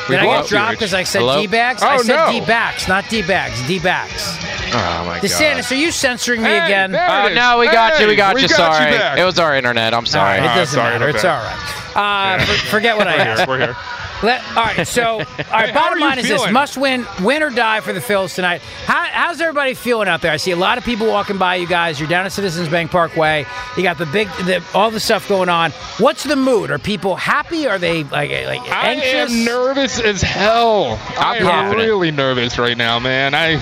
[0.08, 1.40] Did I get dropped because I said Hello?
[1.40, 1.82] D bags?
[1.84, 2.32] Oh, I said no.
[2.32, 3.66] D backs, not D bags.
[3.68, 4.38] D backs.
[4.74, 5.22] Oh my god.
[5.22, 6.92] DeSantis, are you censoring me Hey, again?
[6.92, 8.08] there Uh, no, we got you.
[8.08, 8.48] We got we you.
[8.50, 9.94] got sorry, you it was our internet.
[9.94, 10.40] I'm sorry.
[10.40, 11.10] right, it doesn't sorry matter.
[11.10, 11.38] It's that.
[11.40, 11.81] all right.
[11.96, 13.42] Uh, for- forget what I asked.
[13.42, 13.48] here.
[13.48, 13.76] We're here.
[14.24, 15.70] Let, all right, so all right.
[15.70, 18.62] Hey, bottom line is this: must win, win or die for the Phils tonight.
[18.86, 20.32] How, how's everybody feeling out there?
[20.32, 22.00] I see a lot of people walking by you guys.
[22.00, 23.48] You're down at Citizens Bank Parkway.
[23.76, 25.72] You got the big, the, all the stuff going on.
[25.98, 26.70] What's the mood?
[26.70, 27.68] Are people happy?
[27.68, 31.00] Are they like like I am nervous as hell.
[31.18, 33.34] I am really nervous right now, man.
[33.34, 33.54] I,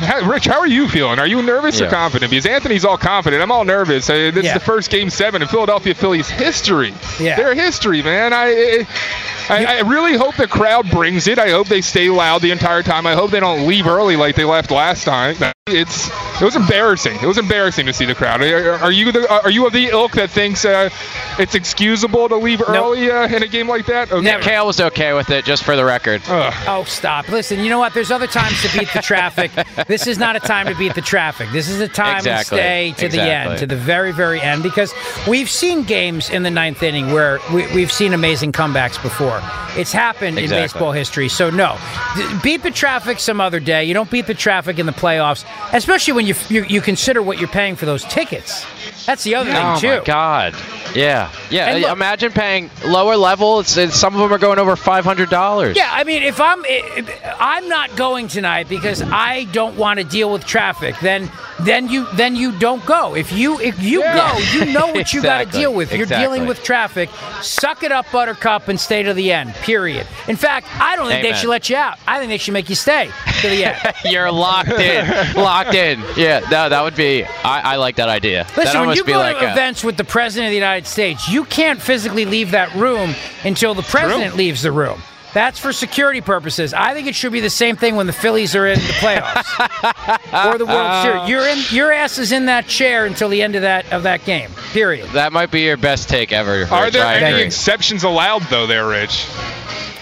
[0.00, 1.18] How- Rich, how are you feeling?
[1.18, 2.30] Are you nervous or confident?
[2.30, 3.42] Because Anthony's all confident.
[3.42, 4.08] I'm all nervous.
[4.10, 4.50] Uh, this Yeah.
[4.50, 6.92] is the first game seven in Philadelphia Phillies history.
[7.20, 7.36] Yeah.
[7.36, 8.32] Their history, man.
[8.32, 8.86] I,
[9.48, 11.38] I, I really hope the crowd brings it.
[11.38, 13.06] I hope they stay loud the entire time.
[13.06, 15.36] I hope they don't leave early like they left last time.
[15.66, 16.10] It's
[16.42, 17.16] it was embarrassing.
[17.22, 18.42] It was embarrassing to see the crowd.
[18.42, 20.90] Are, are you the are you of the ilk that thinks uh,
[21.38, 24.12] it's excusable to leave early uh, in a game like that?
[24.12, 24.20] Okay.
[24.22, 26.20] Nick Kale was okay with it, just for the record.
[26.28, 26.52] Ugh.
[26.68, 27.30] Oh, stop.
[27.30, 27.94] Listen, you know what?
[27.94, 29.52] There's other times to beat the traffic.
[29.86, 31.48] this is not a time to beat the traffic.
[31.50, 32.58] This is a time Exactly.
[32.58, 34.92] to stay to the end, to the very, very end, because
[35.26, 39.40] we've seen games in the ninth inning where we, we've seen amazing comebacks before.
[39.76, 41.28] It's happened in baseball history.
[41.30, 41.78] So, no.
[42.42, 43.84] Beat the traffic some other day.
[43.84, 47.38] You don't beat the traffic in the playoffs, especially when you, you, you consider what
[47.38, 48.64] you're paying for those tickets.
[49.06, 49.94] That's the other Oh thing, too.
[49.96, 50.54] Oh my God!
[50.94, 51.72] Yeah, yeah.
[51.76, 53.60] Look- Imagine paying lower level.
[53.60, 55.76] It's, it's, some of them are going over five hundred dollars.
[55.76, 60.04] Yeah, I mean, if I'm if I'm not going tonight because I don't want to
[60.04, 63.14] deal with traffic, then then you then you don't go.
[63.14, 65.92] If you if you go, you know what you got to deal with.
[65.92, 67.10] You're dealing with traffic.
[67.42, 69.52] Suck it up, Buttercup, and stay to the end.
[69.56, 70.06] Period.
[70.28, 71.98] In fact, I don't think they should let you out.
[72.06, 73.10] I think they should make you stay
[73.42, 73.94] to the end.
[74.06, 75.06] You're locked in,
[75.44, 76.00] locked in.
[76.16, 77.24] Yeah, that, that would be.
[77.24, 78.44] I, I like that idea.
[78.44, 80.56] that Listen, when you be go like to a- events with the president of the
[80.56, 85.00] United States, you can't physically leave that room until the president leaves the room.
[85.34, 86.72] That's for security purposes.
[86.72, 90.52] I think it should be the same thing when the Phillies are in the playoffs
[90.52, 91.28] or the World uh, Series.
[91.28, 94.24] You're in, your ass is in that chair until the end of that of that
[94.24, 94.50] game.
[94.72, 95.08] Period.
[95.10, 96.66] that might be your best take ever.
[96.72, 99.26] Are there any exceptions allowed though, there, Rich?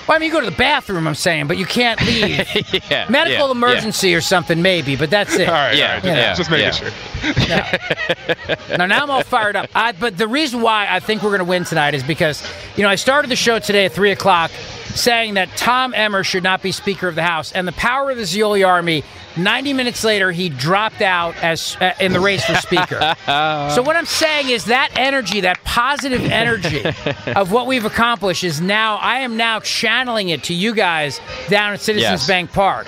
[0.09, 1.07] Well, I mean, you go to the bathroom.
[1.07, 2.47] I'm saying, but you can't leave.
[2.91, 5.49] yeah, Medical yeah, emergency or something, maybe, but that's it.
[5.49, 7.67] All right, Yeah, all right, yeah, just making yeah.
[7.71, 8.77] sure.
[8.79, 9.71] Now, now I'm all fired up.
[9.75, 12.43] I, but the reason why I think we're going to win tonight is because,
[12.77, 14.51] you know, I started the show today at 3 o'clock
[14.95, 17.53] saying that Tom Emmer should not be Speaker of the House.
[17.53, 19.05] And the power of the Zeoli Army,
[19.37, 22.99] 90 minutes later, he dropped out as uh, in the race for Speaker.
[23.75, 26.83] so what I'm saying is that energy, that positive energy
[27.35, 31.73] of what we've accomplished is now, I am now channeling it to you guys down
[31.73, 32.27] at Citizens Yes.
[32.27, 32.87] Bank Park.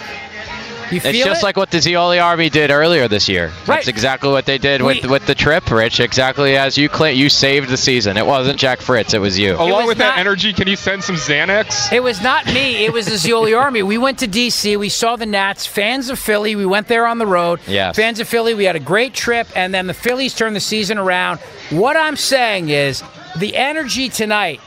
[0.91, 1.45] You feel It's just it?
[1.47, 3.47] like what the Zeoli Army did earlier this year.
[3.47, 3.67] Right.
[3.67, 6.01] That's exactly what they did with We- with the trip, Rich.
[6.01, 8.17] Exactly as you claim, you saved the season.
[8.17, 9.15] It wasn't Jack Fritz.
[9.15, 9.55] It was you.
[9.55, 11.93] Along was with not- that energy, can you send some Xanax?
[11.93, 12.85] It was not me.
[12.85, 13.83] It was the Zeoli Army.
[13.83, 14.77] We went to D.C.
[14.77, 15.67] We saw the Nats.
[15.67, 16.55] Fans of Philly.
[16.57, 17.61] We went there on the road.
[17.67, 17.97] Yes.
[17.97, 18.55] Fans of Philly.
[18.55, 21.41] We had a great trip, and then the Phillies turned the season around.
[21.71, 23.03] What I'm saying is
[23.37, 24.61] the energy tonight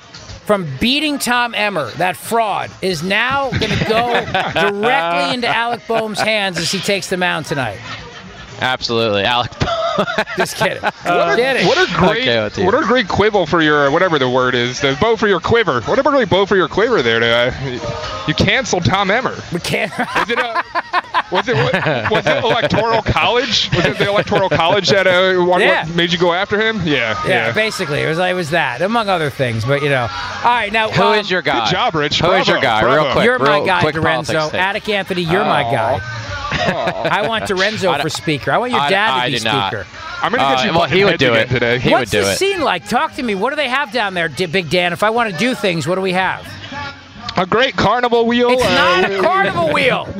[0.48, 6.22] from beating Tom Emmer, that fraud, is now going to go directly into Alec Bohm's
[6.22, 7.78] hands as he takes the mound tonight.
[8.62, 9.52] Absolutely, Alec.
[10.38, 10.82] Just kidding.
[10.82, 11.68] What a, kidding.
[11.68, 14.98] what a great, Okay what a great quibble for your whatever the word is, the
[15.00, 15.82] bow for your quiver.
[15.82, 17.20] What a great bow for your quiver there.
[17.20, 19.36] To, uh, you canceled Tom Emmer.
[19.54, 19.92] we can't.
[20.18, 20.64] Is it a,
[21.32, 21.56] Was it
[22.12, 23.70] was it electoral college?
[23.76, 25.86] Was it the electoral college that uh, what, Yeah.
[25.86, 26.82] what made you go after him?
[26.86, 29.66] Yeah, Yeah, basically, it was it was that, among other things.
[29.66, 31.66] But you know, all right, now Who um, is your guy?
[31.66, 32.20] Good job, Rich.
[32.22, 32.82] Who is your guy?
[32.82, 33.04] bravo.
[33.04, 33.26] Real quick.
[33.26, 34.52] You're my guy, quick politics DiRenzo.
[34.52, 34.62] take.
[34.62, 36.00] Attic Anthony, you're my guy.
[36.60, 38.52] I want DiRenzo I- for speaker.
[38.52, 39.72] I want your I- dad I to be did not.
[39.72, 39.86] speaker.
[40.22, 41.50] I'm gonna get Uh, you well, butting he would do it.
[41.50, 41.80] today.
[41.80, 42.38] He What's would do the it.
[42.38, 42.88] scene like?
[42.88, 43.36] Talk to me.
[43.36, 44.94] What do they have down there, D- Big Dan?
[44.94, 46.46] If I want to do things, what do we have?
[47.38, 48.50] A great carnival wheel.
[48.52, 48.70] It's uh,
[49.02, 50.06] not a carnival wheel.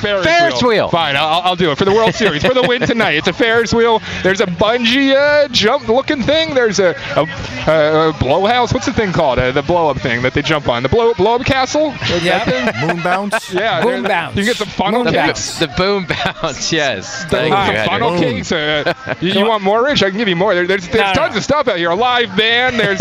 [0.00, 0.88] Ferris, Ferris wheel.
[0.88, 3.12] Fine, I'll, I'll do it for the World Series for the win tonight.
[3.16, 4.00] It's a Ferris wheel.
[4.22, 6.54] There's a bungee uh, jump looking thing.
[6.54, 8.72] There's a, a, a blow house.
[8.72, 9.38] What's the thing called?
[9.38, 10.82] Uh, the blow up thing that they jump on.
[10.82, 11.90] The blow blow up castle.
[11.92, 12.86] Is that thing?
[12.88, 13.52] Moon bounce.
[13.52, 13.82] Yeah.
[13.82, 14.36] Boom bounce.
[14.36, 15.58] You can get some funnel Moon cakes.
[15.58, 17.26] The boom bounce, yes.
[17.26, 18.20] Thank Some you, funnel Boom.
[18.20, 18.52] cakes.
[18.52, 20.02] Uh, you, you want more, Rich?
[20.02, 20.54] I can give you more.
[20.54, 21.38] There, there's there's No, no, tons no.
[21.38, 21.90] of stuff out here.
[21.90, 22.80] A live band.
[22.80, 23.00] There's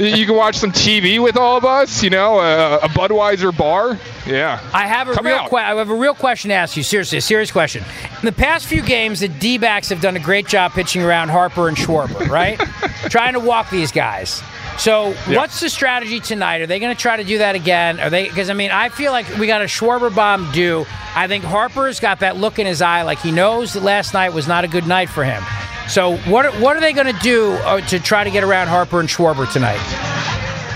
[0.00, 2.02] you can watch some TV with all of us.
[2.02, 3.98] You know, uh, a Budweiser bar.
[4.26, 4.60] Yeah.
[4.74, 6.82] I have a Come real que- I have a real question to ask you.
[6.82, 7.84] Seriously, a serious question.
[8.20, 11.68] In the past few games, the D-backs have done a great job pitching around Harper
[11.68, 12.58] and Schwarber, right?
[13.10, 14.42] Trying to walk these guys.
[14.78, 15.36] So, Yeah.
[15.38, 16.60] what's the strategy tonight?
[16.62, 18.00] Are they going to try to do that again?
[18.00, 18.28] Are they?
[18.28, 20.86] Because I mean, I feel like we got a Schwarber bomb due.
[21.14, 24.32] I think Harper's got that look in his eye, like he knows that last night
[24.32, 25.42] was not a good night for him.
[25.88, 28.68] So, what are, what are they going to do uh, to try to get around
[28.68, 29.80] Harper and Schwarber tonight?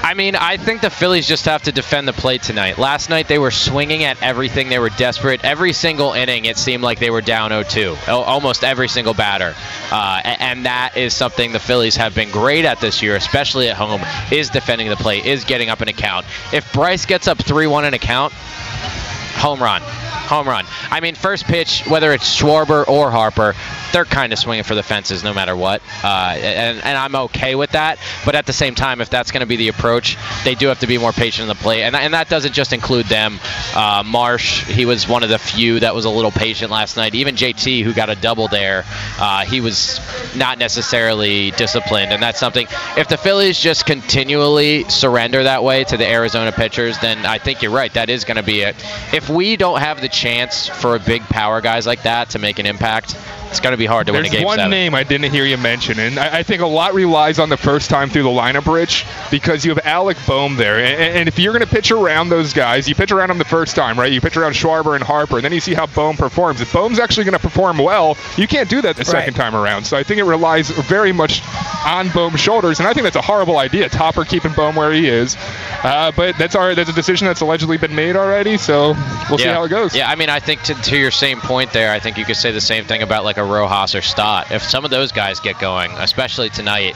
[0.05, 2.77] I mean, I think the Phillies just have to defend the plate tonight.
[2.77, 4.69] Last night they were swinging at everything.
[4.69, 5.43] They were desperate.
[5.43, 8.07] Every single inning, it seemed like they were down 0-2.
[8.09, 9.55] Almost every single batter,
[9.91, 13.77] uh, and that is something the Phillies have been great at this year, especially at
[13.77, 14.03] home.
[14.31, 16.27] Is defending the plate, is getting up an account.
[16.53, 19.81] If Bryce gets up 3-1 in a count, home run.
[20.25, 20.65] Home run.
[20.91, 23.55] I mean, first pitch, whether it's Schwarber or Harper,
[23.93, 25.83] they're kind of swinging for the fences no matter what.
[26.03, 27.99] Uh, and, and I'm okay with that.
[28.25, 30.81] But at the same time, if that's going to be the approach, they do have
[30.81, 31.83] to be more patient in the plate.
[31.83, 33.39] And, and that doesn't just include them.
[33.75, 37.15] Uh, Marsh, he was one of the few that was a little patient last night.
[37.15, 38.85] Even JT, who got a double there,
[39.19, 40.01] uh, he was
[40.37, 42.13] not necessarily disciplined.
[42.13, 46.99] And that's something, if the Phillies just continually surrender that way to the Arizona pitchers,
[46.99, 47.93] then I think you're right.
[47.95, 48.75] That is going to be it.
[49.13, 52.59] If we don't have the chance for a big power guys like that to make
[52.59, 53.17] an impact,
[53.55, 54.71] it's going to be hard to win There's a game There's one seven.
[54.71, 57.57] name I didn't hear you mention, and I, I think a lot relies on the
[57.57, 60.79] first time through the lineup, Rich, because you have Alec Bohm there.
[60.79, 63.45] And, and if you're going to pitch around those guys, you pitch around them the
[63.45, 64.11] first time, right?
[64.11, 66.61] You pitch around Schwarber and Harper, and then you see how Bohm performs.
[66.61, 69.85] If Bohm's actually going to perform well, you can't do that the second time around.
[69.85, 71.43] So I think it relies very much
[71.87, 73.89] on Bohm's shoulders, and I think that's a horrible idea.
[73.89, 75.37] Topper keeping Bohm where he is,
[75.85, 78.57] uh, but that's our that's a decision that's allegedly been made already.
[78.57, 78.95] So
[79.29, 79.95] we'll see how it goes.
[79.95, 82.37] Yeah, I mean, I think to, to your same point there, I think you could
[82.37, 84.51] say the same thing about like a Rojas or Stott.
[84.51, 86.95] If some of those guys get going, especially tonight,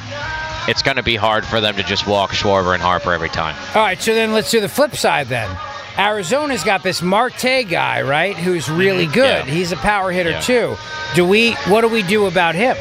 [0.68, 3.56] it's going to be hard for them to just walk Schwarber and Harper every time.
[3.74, 5.48] All right, so then let's do the flip side then.
[5.98, 9.14] Arizona's got this Marte guy, right, who's really mm-hmm.
[9.14, 9.46] good.
[9.46, 9.52] Yeah.
[9.52, 10.40] He's a power hitter Yeah.
[10.40, 10.76] too.
[11.14, 12.76] Do we what do we do about him?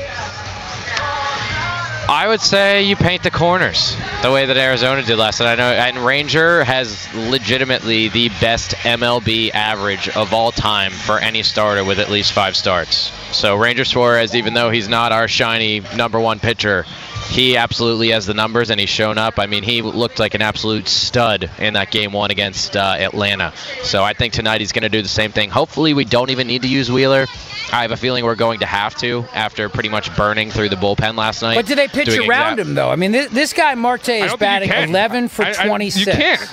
[2.10, 5.52] I would say you paint the corners the way that Arizona did last night.
[5.52, 11.44] I know, and Ranger has legitimately the best MLB average of all time for any
[11.44, 13.12] starter with at least five starts.
[13.36, 16.86] So Ranger Suarez, even though he's not our shiny number one pitcher,
[17.30, 19.38] he absolutely has the numbers and he's shown up.
[19.40, 23.54] I mean, he looked like an absolute stud in that game one against uh, Atlanta.
[23.84, 25.50] So I think tonight he's going to do the same thing.
[25.50, 27.28] Hopefully, we don't even need to use Wheeler.
[27.72, 30.78] I have a feeling we're going to have to after pretty much burning through the
[30.78, 31.56] bullpen last night.
[31.56, 32.90] But do they pitch around exact- him though?
[32.90, 35.68] I mean, this, this guy Marte is don't think you batting 11 for I- I-
[35.68, 36.08] 26.
[36.08, 36.50] You can't.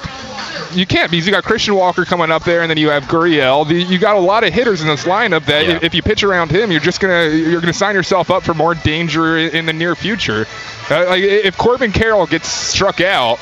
[0.74, 3.66] You can't because you got Christian Walker coming up there, and then you have Gurriel.
[3.66, 5.76] The, you got a lot of hitters in this lineup that Yeah.
[5.76, 8.54] if, if you pitch around him, you're just gonna you're gonna sign yourself up for
[8.54, 10.46] more danger in, in the near future.
[10.90, 13.38] Uh, like if Corbin Carroll gets struck out.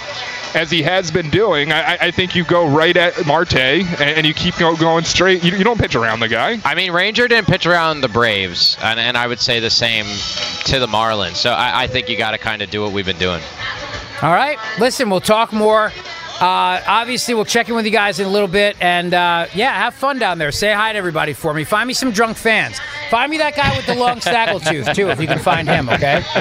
[0.55, 4.01] As he has been doing, I, I- I think you go right at Marte and,
[4.03, 5.43] and you keep go, going straight.
[5.43, 6.59] You, you don't pitch around the guy.
[6.63, 10.05] I mean, Ranger didn't pitch around the Braves, and, and I would say the same
[10.67, 11.37] to the Marlins.
[11.37, 13.41] So I, I think you got to kind of do what we've been doing.
[14.21, 14.59] All right.
[14.79, 15.87] Listen, we'll talk more.
[16.39, 18.77] Uh, obviously, we'll check in with you guys in a little bit.
[18.79, 20.53] And uh, yeah, have fun down there.
[20.53, 21.65] Say hi to everybody for me.
[21.65, 22.79] Find me some drunk fans.
[23.13, 25.91] Find me that guy with the long snaggle tooth, too, if you can find him,
[25.91, 26.23] okay?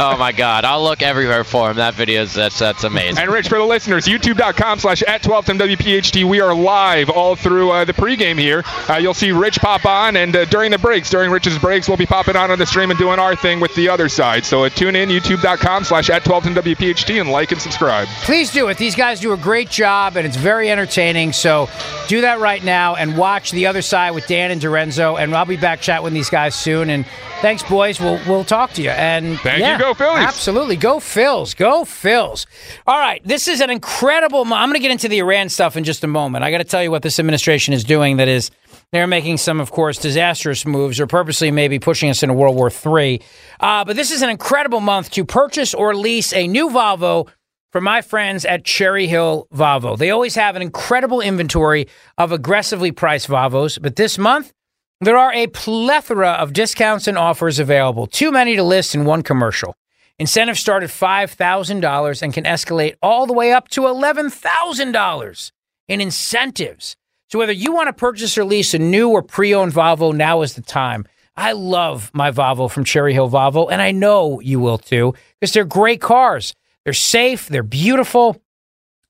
[0.00, 1.76] oh my God, I'll look everywhere for him.
[1.76, 3.22] That video is that's that's amazing.
[3.22, 6.28] And Rich, for the listeners, youtube.com slash at 12WPHT.
[6.28, 8.64] We are live all through uh, the pregame here.
[8.90, 11.96] Uh, you'll see Rich pop on, and uh, during the breaks, during Rich's breaks, we'll
[11.96, 14.44] be popping on on the stream and doing our thing with the other side.
[14.44, 18.08] So uh, tune in, youtube.com slash at 12WPHT, and like and subscribe.
[18.22, 18.76] Please do it.
[18.76, 21.32] These guys do a great job, and it's very entertaining.
[21.32, 21.68] So
[22.08, 25.16] do that right now and watch The Other Side with Dan and DiRenzo.
[25.16, 26.90] And I'll be back chat with with these guys soon.
[26.90, 27.06] And
[27.40, 28.00] thanks, boys.
[28.00, 28.90] We'll we'll talk to you.
[28.90, 29.78] And Thank you.
[29.78, 30.24] Go Phillies.
[30.26, 32.46] Absolutely, go Phils, go Phils.
[32.86, 34.44] All right, this is an incredible.
[34.44, 36.44] mo- I'm going to get into the Iran stuff in just a moment.
[36.44, 38.16] I got to tell you what this administration is doing.
[38.16, 38.50] That is.
[38.90, 42.70] They're making some, of course, disastrous moves or purposely maybe pushing us into World War
[42.70, 43.20] III.
[43.60, 47.28] Uh, but this is an incredible month to purchase or lease a new Volvo
[47.70, 49.98] from my friends at Cherry Hill Volvo.
[49.98, 54.54] They always have an incredible inventory of aggressively priced Volvos, but this month,
[55.00, 59.22] there are a plethora of discounts and offers available, too many to list in one
[59.22, 59.76] commercial.
[60.18, 65.52] Incentives start at $5,000 and can escalate all the way up to $11,000
[65.86, 66.96] in incentives.
[67.30, 70.54] So whether you want to purchase or lease a new or pre-owned Volvo, now is
[70.54, 71.04] the time.
[71.36, 75.52] I love my Volvo from Cherry Hill Volvo, and I know you will too, because
[75.52, 76.52] they're great cars.
[76.84, 78.42] They're safe, they're beautiful,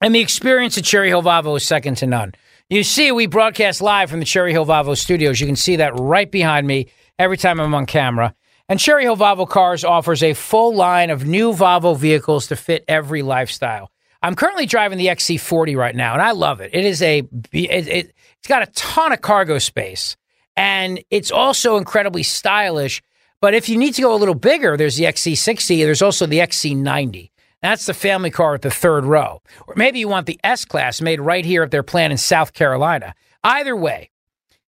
[0.02, 2.34] and the experience at Cherry Hill Volvo is second to none.
[2.70, 5.40] You see, we broadcast live from the Cherry Hill Volvo studios.
[5.40, 8.34] You can see that right behind me every time I'm on camera.
[8.68, 12.84] And Cherry Hill Volvo Cars offers a full line of new Volvo vehicles to fit
[12.86, 13.90] every lifestyle.
[14.20, 16.74] I'm currently driving the XC40 right now, and I love it.
[16.74, 20.18] It is a it, it, it's got a ton of cargo space,
[20.54, 23.00] and it's also incredibly stylish.
[23.40, 25.84] But if you need to go a little bigger, there's the XC60.
[25.84, 27.30] There's also the XC90.
[27.62, 29.42] That's the family car at the third row.
[29.66, 32.52] Or maybe you want the S Class made right here at their plant in South
[32.52, 33.14] Carolina.
[33.42, 34.10] Either way,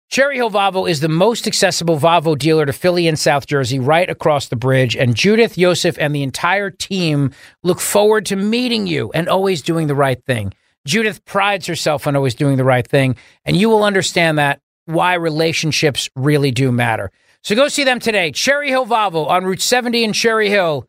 [0.10, 4.10] Cherry Hill Volvo is the most accessible Volvo dealer to Philly and South Jersey, right
[4.10, 4.96] across the bridge.
[4.96, 9.86] And Judith, Yosef, and the entire team look forward to meeting you and always doing
[9.86, 10.52] the right thing.
[10.88, 15.14] Judith prides herself on always doing the right thing, and you will understand that why
[15.14, 17.12] relationships really do matter.
[17.44, 18.32] So go see them today.
[18.32, 20.89] Cherry Hill Volvo on Route 70 in Cherry Hill,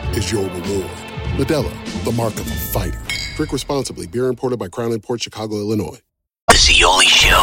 [0.15, 0.91] is your reward.
[1.37, 3.01] Modelo, the mark of a fighter.
[3.35, 4.07] Drink responsibly.
[4.07, 5.99] Beer imported by Crown Port Chicago, Illinois.
[6.47, 7.35] The Zeoli Show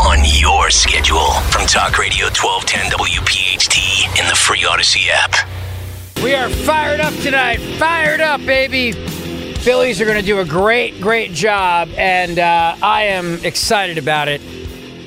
[0.00, 5.34] on your schedule from Talk Radio 1210 WPHT in the free Audacy app.
[6.22, 7.58] We are fired up tonight.
[7.78, 8.92] Fired up, baby.
[8.92, 14.28] Phillies are going to do a great, great job, and uh, I am excited about
[14.28, 14.40] it.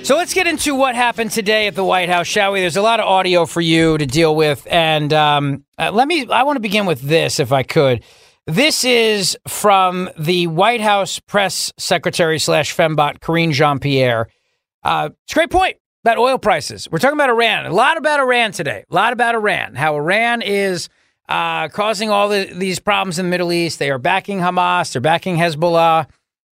[0.06, 2.60] So let's get into what happened today at the White House, shall we?
[2.60, 6.28] There's a lot of audio for you to deal with, and um, uh, let me.
[6.30, 8.04] I want to begin with this, if I could.
[8.46, 14.28] This is from the White House press secretary slash fembot Karine Jean Pierre.
[14.84, 16.88] Uh, it's a great point about oil prices.
[16.92, 17.66] We're talking about Iran.
[17.66, 18.86] A lot about Iran today.
[18.88, 19.74] A lot about Iran.
[19.74, 20.88] How Iran is
[21.28, 23.80] uh, causing all the, these problems in the Middle East.
[23.80, 24.94] They are backing Hamas.
[24.94, 26.08] They're backing Hezbollah.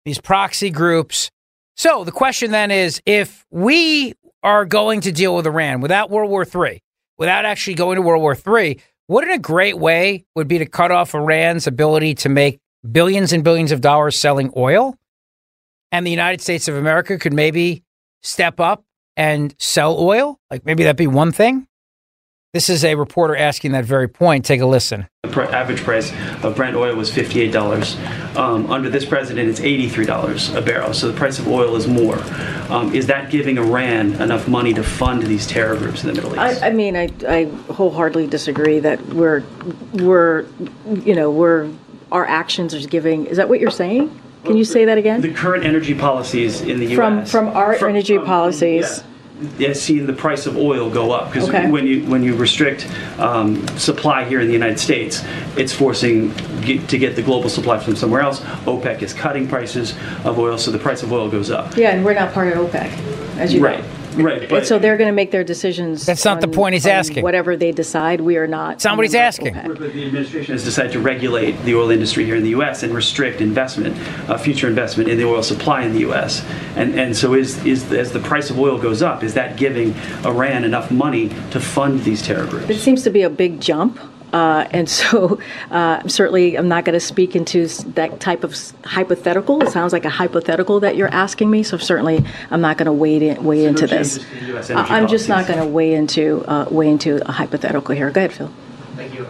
[0.05, 1.31] These proxy groups.
[1.75, 6.29] So the question then is if we are going to deal with Iran without World
[6.29, 6.81] War III,
[7.17, 10.91] without actually going to World War III, wouldn't a great way would be to cut
[10.91, 12.59] off Iran's ability to make
[12.91, 14.95] billions and billions of dollars selling oil?
[15.91, 17.83] And the United States of America could maybe
[18.23, 18.83] step up
[19.17, 20.39] and sell oil?
[20.49, 21.67] Like maybe that'd be one thing?
[22.53, 24.43] This is a reporter asking that very point.
[24.43, 25.07] Take a listen.
[25.23, 26.11] The pr- average price
[26.43, 28.35] of Brent oil was $58.
[28.35, 30.93] Um, under this president, it's $83 a barrel.
[30.93, 32.17] So the price of oil is more.
[32.69, 36.31] Um, is that giving Iran enough money to fund these terror groups in the Middle
[36.31, 36.61] East?
[36.61, 39.43] I, I mean, I, I wholeheartedly disagree that we're,
[39.93, 40.45] we're,
[41.05, 41.71] you know, we're,
[42.11, 43.27] our actions are giving.
[43.27, 44.19] Is that what you're saying?
[44.43, 45.21] Can you say that again?
[45.21, 47.31] the current energy policies in the From U.S.
[47.31, 48.97] from our energy policies.
[48.97, 49.03] yeah.
[49.57, 51.69] Yeah, seeing the price of oil go up because Okay.
[51.69, 52.87] when you when you restrict
[53.19, 55.23] um, supply here in the United States,
[55.57, 56.31] it's forcing
[56.61, 58.39] get, to get the global supply from somewhere else.
[58.65, 61.75] OPEC is cutting prices of oil, so the price of oil goes up.
[61.75, 63.67] Yeah, and we're not part of OPEC, as you know.
[63.67, 63.83] Right,
[64.15, 64.41] right.
[64.41, 66.05] And But so they're going to make their decisions.
[66.05, 67.23] That's not the on- point he's on asking.
[67.23, 68.81] Whatever they decide, we are not.
[68.81, 69.53] Somebody's a member of asking.
[69.55, 69.67] OPEC.
[69.79, 72.83] But the administration has decided to regulate the oil industry here in the U.S.
[72.83, 73.97] and restrict investment,
[74.29, 76.45] uh, future investment in the oil supply in the U.S.
[76.75, 79.93] And and so is is as the price of oil goes up, is that giving
[80.25, 82.69] Iran enough money to fund these terror groups?
[82.69, 83.99] It seems to be a big jump.
[84.33, 85.39] Uh, and so,
[85.71, 88.55] uh, certainly, I'm not going to speak into that type of
[88.85, 89.61] hypothetical.
[89.63, 91.63] It sounds like a hypothetical that you're asking me.
[91.63, 94.19] So, certainly, I'm not going to wade in, weigh into this.
[94.19, 97.31] changes to I- energy I'm just not going to weigh into uh, weigh into a
[97.31, 98.09] hypothetical here.
[98.11, 98.51] Go ahead, Phil.
[98.95, 99.25] Thank you.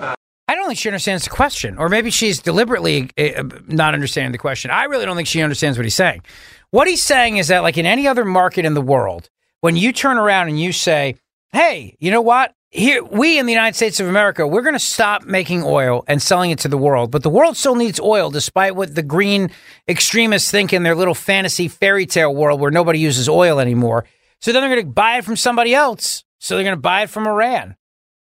[0.47, 4.37] I don't think she understands the question, or maybe she's deliberately uh, not understanding the
[4.37, 4.69] question.
[4.69, 6.23] I really don't think she understands what he's saying.
[6.71, 9.29] What he's saying is that, like in any other market in the world,
[9.61, 11.15] when you turn around and you say,
[11.53, 12.53] "Hey, you know what?
[12.73, 16.21] Here, we in the United States of America, we're going to stop making oil and
[16.21, 19.51] selling it to the world, but the world still needs oil, despite what the green
[19.89, 24.05] extremists think in their little fantasy fairy tale world where nobody uses oil anymore.
[24.39, 26.23] So then they're going to buy it from somebody else.
[26.39, 27.75] So they're going to buy it from Iran."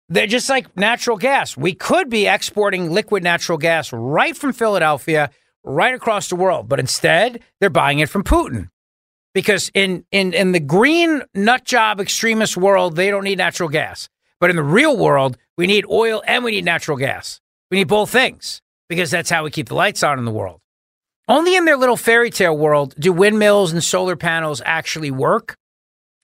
[0.08, 1.56] They're just like natural gas.
[1.56, 5.30] We could be exporting liquid natural gas right from Philadelphia,
[5.62, 8.70] right across the world, but instead they're buying it from Putin.
[9.34, 14.08] Because in, in, in the green nut job extremist world, they don't need natural gas.
[14.40, 17.40] But in the real world, we need oil and we need natural gas.
[17.70, 20.60] We need both things because that's how we keep the lights on in the world.
[21.28, 25.56] Only in their little fairy tale world do windmills and solar panels actually work.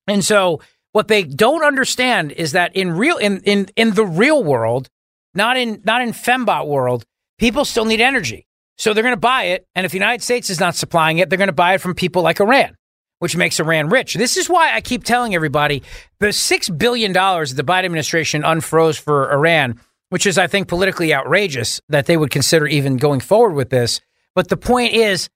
[0.09, 0.61] And so
[0.93, 4.89] what they don't understand is that in real in in in the real world,
[5.35, 7.05] not in not in fembot world,
[7.39, 8.47] people still need energy.
[8.79, 11.29] So they're going to buy it, and if the United States is not supplying it,
[11.31, 12.77] they're going to buy it from people like Iran,
[13.19, 14.15] which makes Iran rich.
[14.15, 15.83] This is why I keep telling everybody
[16.19, 20.69] the six billion dollars that the Biden administration unfroze for Iran, which is I think
[20.69, 24.01] politically outrageous that they would consider even going forward with this.
[24.35, 25.29] But the point is,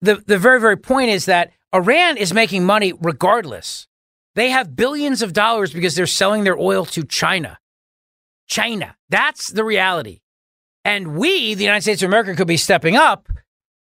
[0.00, 3.86] the the very very point is that Iran is making money regardless.
[4.34, 7.58] They have billions of dollars because they're selling their oil to China.
[8.46, 8.96] China.
[9.08, 10.20] That's the reality.
[10.84, 13.28] And we, the United States of America, could be stepping up.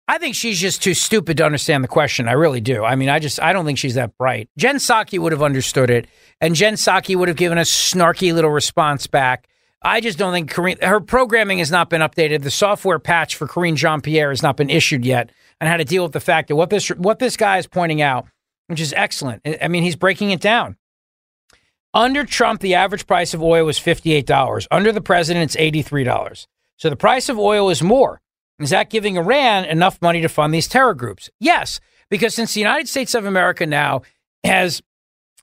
[0.07, 2.27] I think she's just too stupid to understand the question.
[2.27, 2.83] I really do.
[2.85, 4.49] I mean, I just I don't think she's that bright.
[4.57, 6.07] Jen Psaki would have understood it,
[6.39, 9.47] and Jen Psaki would have given a snarky little response back.
[9.81, 12.43] I just don't think Karine, her programming has not been updated.
[12.43, 15.85] The software patch for Karine Jean Pierre has not been issued yet, and how to
[15.85, 18.27] deal with the fact that what this what this guy is pointing out
[18.67, 19.41] which is excellent.
[19.61, 20.75] I- mean, he's breaking it down.
[21.93, 24.67] Under Trump, the average price of oil was $58.
[24.69, 26.47] Under the president, it's $83.
[26.75, 28.21] So the price of oil is more.
[28.59, 31.29] Is that giving Iran enough money to fund these terror groups?
[31.39, 31.79] Yes,
[32.09, 34.01] because since the United States of America now
[34.43, 34.81] has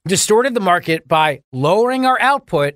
[0.07, 2.75] distorted the market by lowering our output,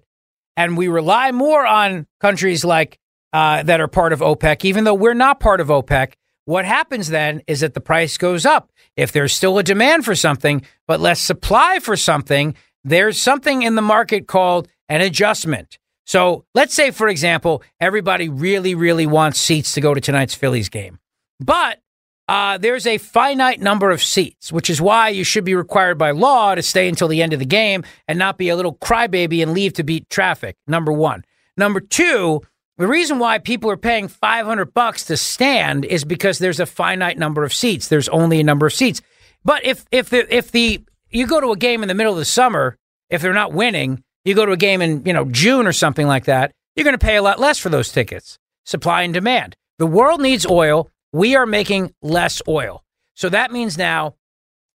[0.57, 2.99] and we rely more on countries like
[3.33, 6.15] uh, that are part of OPEC, even though we're not part of OPEC.
[6.45, 8.71] What happens then is that the price goes up.
[8.97, 13.75] If there's still a demand for something, but less supply for something, there's something in
[13.75, 15.79] the market called an adjustment.
[16.09, 20.71] So let's say, for example, everybody really, really wants seats to go to tonight's Phillies
[20.71, 20.99] game.
[21.39, 21.83] But
[22.27, 26.13] uh, there's a finite number of seats, which is why you should be required by
[26.13, 29.43] law to stay until the end of the game and not be a little crybaby
[29.43, 30.57] and leave to beat traffic.
[30.67, 31.27] Number one.
[31.59, 32.41] Number two,
[32.79, 37.19] the reason why people are paying 500 bucks to stand is because there's a finite
[37.19, 37.89] number of seats.
[37.89, 39.03] There's only a number of seats.
[39.45, 42.19] But if if the if the you go to a game in the middle of
[42.19, 42.79] the summer,
[43.11, 46.07] if they're not winning, you go to a game in, you know, June or something
[46.07, 48.39] like that, you're going to pay a lot less for those tickets.
[48.65, 49.57] Supply and demand.
[49.79, 50.91] The world needs oil.
[51.13, 52.85] We are making less oil.
[53.15, 54.15] So that means now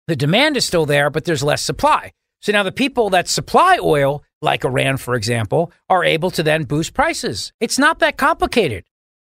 [0.09, 2.13] the demand is still there, but there's less supply.
[2.41, 6.65] So now the people that supply oil, like Iran, for example, are able to then
[6.65, 7.53] boost prices.
[7.61, 8.85] It's not that complicated.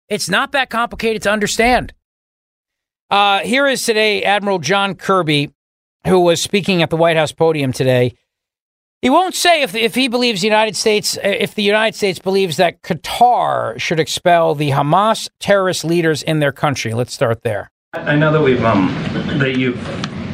[0.10, 1.94] It's not that complicated to understand.
[3.12, 5.52] Uh, here is today Admiral John Kirby,
[6.08, 8.16] who was speaking at the White House podium today.
[9.04, 12.56] He won't say if, if he believes the United States, if the United States believes
[12.56, 16.94] that Qatar should expel the Hamas terrorist leaders in their country.
[16.94, 17.70] Let's start there.
[17.92, 18.88] I know that we've um,
[19.40, 19.78] that you've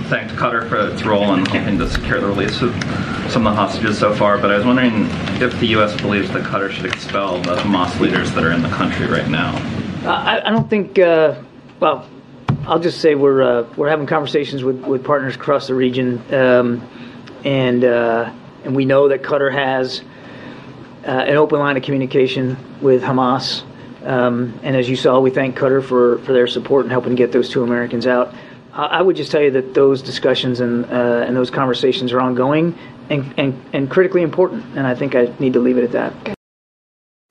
[0.07, 2.71] thanked Qatar for its role in helping to secure the release of
[3.31, 5.07] some of the hostages so far, but I was wondering
[5.41, 5.99] if the U.S.
[5.99, 9.55] believes that Qatar should expel the Hamas leaders that are in the country right now.
[10.07, 10.99] I, I don't think.
[10.99, 11.41] Uh,
[11.79, 12.07] well,
[12.67, 16.87] I'll just say we're uh, we're having conversations with, with partners across the region, um,
[17.43, 18.31] and uh,
[18.63, 20.01] and we know that Qatar has
[21.05, 23.63] uh, an open line of communication with Hamas.
[24.05, 27.31] Um, and as you saw, we thank Qatar for, for their support in helping get
[27.31, 28.33] those two Americans out.
[28.73, 32.21] I, I would just tell you that those discussions and uh, and those conversations are
[32.21, 32.77] ongoing,
[33.09, 34.63] and, and, and critically important.
[34.77, 36.37] And I think I need to leave it at that.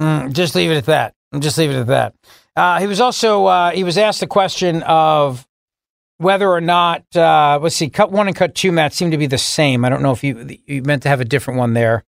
[0.00, 1.14] Mm, just leave it at that.
[1.38, 2.14] Just leave it at that.
[2.56, 5.46] Uh, he was also uh, he was asked the question of
[6.18, 9.26] whether or not uh, let's see, cut one and cut two, Matt, seem to be
[9.26, 9.84] the same.
[9.84, 12.04] I don't know if you you meant to have a different one there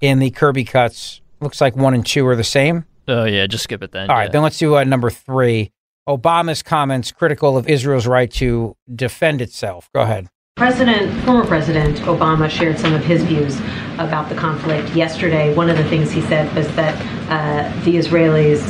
[0.00, 1.20] in the Kirby cuts.
[1.40, 2.84] Looks like one and two are the same.
[3.08, 4.10] Oh yeah, just skip it then.
[4.10, 4.30] All right, yeah.
[4.30, 5.72] then let's do uh, number three.
[6.08, 9.90] Obama's comments critical of Israel's right to defend itself.
[9.92, 10.28] Go ahead.
[10.56, 13.58] President, former President Obama shared some of his views
[13.98, 15.54] about the conflict yesterday.
[15.54, 16.94] One of the things he said was that
[17.30, 18.62] uh, the Israelis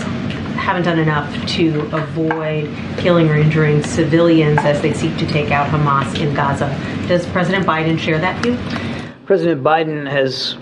[0.56, 5.68] haven't done enough to avoid killing or injuring civilians as they seek to take out
[5.68, 6.68] Hamas in Gaza.
[7.08, 8.56] Does President Biden share that view?
[9.26, 10.56] President Biden has,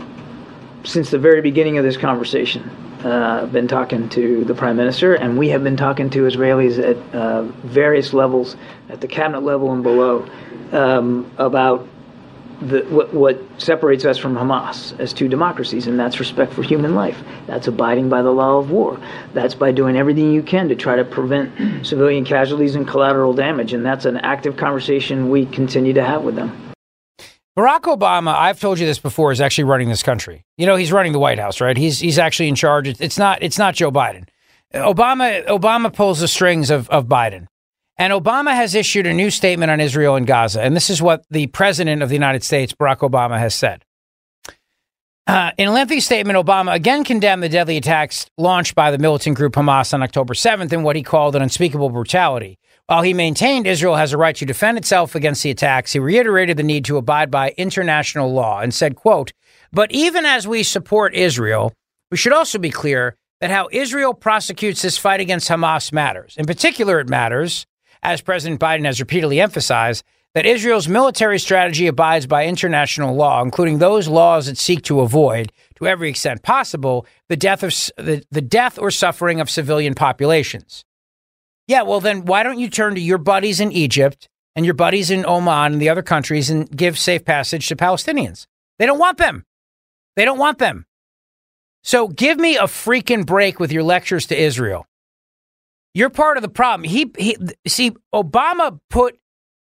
[0.84, 2.62] since the very beginning of this conversation,
[3.05, 7.14] uh, been talking to the prime minister, and we have been talking to Israelis at
[7.14, 8.57] uh, various levels,
[8.88, 10.26] at the cabinet level and below,
[10.72, 11.86] um, about
[12.61, 16.94] the, what, what separates us from Hamas as two democracies, and that's respect for human
[16.94, 17.22] life.
[17.46, 19.00] That's abiding by the law of war.
[19.32, 21.52] That's by doing everything you can to try to prevent
[21.86, 26.36] civilian casualties and collateral damage, and that's an active conversation we continue to have with
[26.36, 26.74] them.
[27.57, 30.44] Barack Obama, I've told you this before, is actually running this country.
[30.59, 31.76] You know, he's running the White House, right?
[31.76, 32.88] He's he's actually in charge.
[32.88, 34.28] It's not it's not Joe Biden.
[34.74, 37.46] Obama Obama pulls the strings of, of Biden.
[37.97, 40.62] And Obama has issued a new statement on Israel and Gaza.
[40.62, 43.84] And this is what the president of the United States, Barack Obama, has said.
[45.26, 49.36] Uh, in a lengthy statement, Obama again condemned the deadly attacks launched by the militant
[49.36, 52.59] group Hamas on October 7th in what he called an unspeakable brutality.
[52.86, 56.59] While he maintained Israel has a right to defend itself against the attacks, he reiterated
[56.59, 59.32] the need to abide by international law and said, quote,
[59.72, 61.72] But even as we support Israel,
[62.11, 66.34] we should also be clear that how Israel prosecutes this fight against Hamas matters.
[66.36, 67.64] In particular, it matters
[68.05, 73.78] as President Biden has repeatedly emphasized, that Israel's military strategy abides by international law, including
[73.78, 78.40] those laws that seek to avoid, to every extent possible, the death of the, the
[78.40, 80.84] death or suffering of civilian populations.
[81.66, 85.11] Yeah, well then why don't you turn to your buddies in Egypt and your buddies
[85.11, 88.46] in Oman and the other countries and give safe passage to Palestinians?
[88.78, 89.44] They don't want them.
[90.16, 90.84] They don't want them.
[91.82, 94.86] So give me a freaking break with your lectures to Israel.
[95.95, 96.88] You're part of the problem.
[96.88, 97.36] He, he
[97.66, 99.18] see Obama put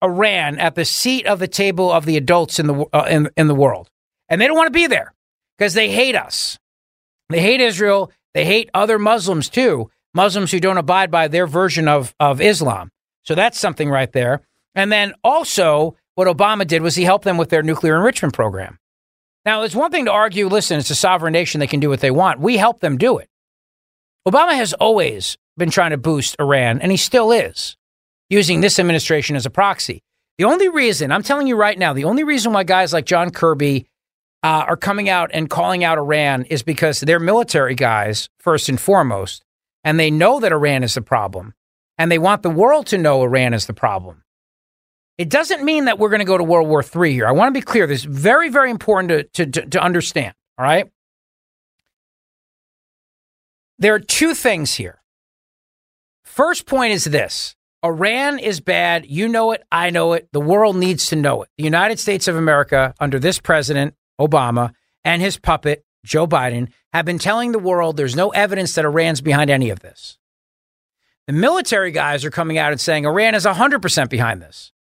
[0.01, 3.47] Iran at the seat of the table of the adults in the uh, in in
[3.47, 3.89] the world,
[4.29, 5.13] and they don't want to be there
[5.57, 6.57] because they hate us.
[7.29, 8.11] They hate Israel.
[8.33, 9.89] They hate other Muslims too.
[10.13, 12.91] Muslims who don't abide by their version of of Islam.
[13.23, 14.41] So that's something right there.
[14.73, 18.77] And then also, what Obama did was he helped them with their nuclear enrichment program.
[19.45, 21.99] Now, it's one thing to argue, listen, it's a sovereign nation; they can do what
[21.99, 22.39] they want.
[22.39, 23.29] We help them do it.
[24.27, 27.77] Obama has always been trying to boost Iran, and he still is,
[28.29, 30.03] using this administration as a proxy.
[30.37, 33.29] The only reason, I'm telling you right now, the only reason why guys like John
[33.29, 33.87] Kirby
[34.43, 38.79] uh, are coming out and calling out Iran is because they're military guys, first and
[38.79, 39.43] foremost,
[39.83, 41.53] and they know that Iran is the problem,
[41.97, 44.23] and they want the world to know Iran is the problem.
[45.17, 47.27] It doesn't mean that we're going to go to World War III here.
[47.27, 47.87] I want to be clear.
[47.87, 50.33] This is very, very important to, to, to understand.
[50.57, 50.91] All right.
[53.79, 55.01] There are two things here.
[56.35, 59.05] First point is this Iran is bad.
[59.05, 59.63] You know it.
[59.71, 60.27] I know it.
[60.33, 61.49] The world needs to know it.
[61.57, 64.73] The United States of America, under this president, Obama,
[65.05, 69.21] and his puppet, Joe Biden, have been telling the world there's no evidence that Iran's
[69.21, 70.17] behind any of this.
[71.27, 74.73] The military guys are coming out and saying Iran is 100% behind this.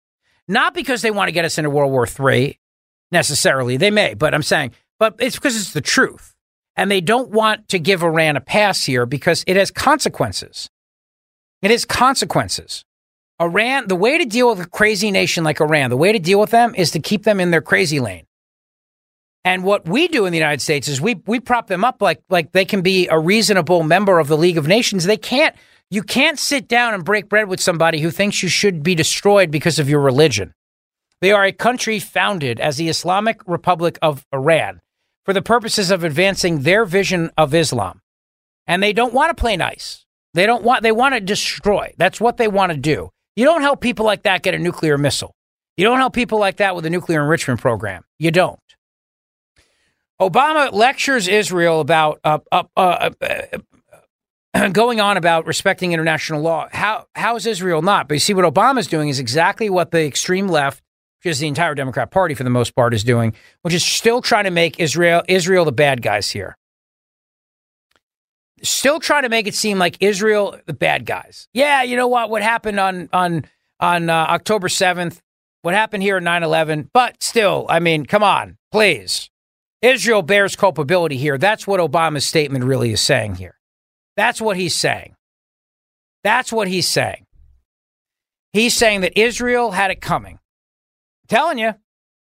[0.48, 2.60] Not because they want to get us into World War III
[3.12, 3.78] necessarily.
[3.78, 6.34] They may, but I'm saying, but it's because it's the truth.
[6.76, 10.72] And they don't want to give Iran a pass here because it has consequences.
[11.64, 12.84] It has consequences.
[13.42, 16.40] Iran, the way to deal with a crazy nation like Iran, the way to deal
[16.40, 18.26] with them is to keep them in their crazy lane.
[19.46, 22.22] And what we do in the United States is we we prop them up like
[22.30, 25.06] like they can be a reasonable member of the League of Nations.
[25.06, 25.56] They can't.
[25.90, 29.52] You can't sit down and break bread with somebody who thinks you should be destroyed
[29.52, 30.54] because of your religion.
[31.22, 34.82] They are a country founded as the Islamic Republic of Iran
[35.24, 38.02] for the purposes of advancing their vision of Islam.
[38.68, 40.03] And they don't want to play nice.
[40.34, 41.94] They don't want they want to destroy.
[41.98, 43.10] That's what they want to do.
[43.36, 45.34] You don't help people like that get a nuclear missile.
[45.78, 48.04] You don't help people like that with a nuclear enrichment program.
[48.20, 48.60] You don't.
[50.22, 53.10] Obama lectures Israel about uh, uh, uh,
[54.72, 56.68] going on about respecting international law.
[56.72, 58.08] How how is Israel not?
[58.08, 60.82] But you see, what Obama's doing is exactly what the extreme left,
[61.24, 64.22] which is the entire Democrat Party for the most part, is doing, which is still
[64.22, 66.56] trying to make Israel Israel the bad guys here.
[68.64, 71.48] Still trying to make it seem like Israel the bad guys.
[71.54, 72.30] Yeah, you know what?
[72.30, 73.46] What happened on on
[73.80, 75.22] on uh, October seventh?
[75.64, 79.30] what happened here in 9 11, but still, I mean, come on, please.
[79.82, 81.38] Israel bears culpability here.
[81.38, 83.58] That's what Obama's statement really is saying here.
[84.16, 85.16] That's what he's saying.
[86.24, 87.26] That's what he's saying.
[88.54, 90.36] He's saying that Israel had it coming.
[90.36, 91.74] I'm telling you,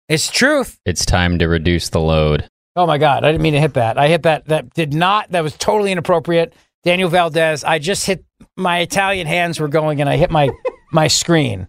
[0.07, 0.79] it's truth.
[0.85, 2.47] It's time to reduce the load.
[2.75, 3.97] Oh my God, I didn't mean to hit that.
[3.97, 4.45] I hit that.
[4.45, 5.29] That did not.
[5.31, 6.53] That was totally inappropriate.
[6.83, 7.63] Daniel Valdez.
[7.63, 8.23] I just hit
[8.55, 10.49] my Italian hands were going, and I hit my
[10.91, 11.67] my screen.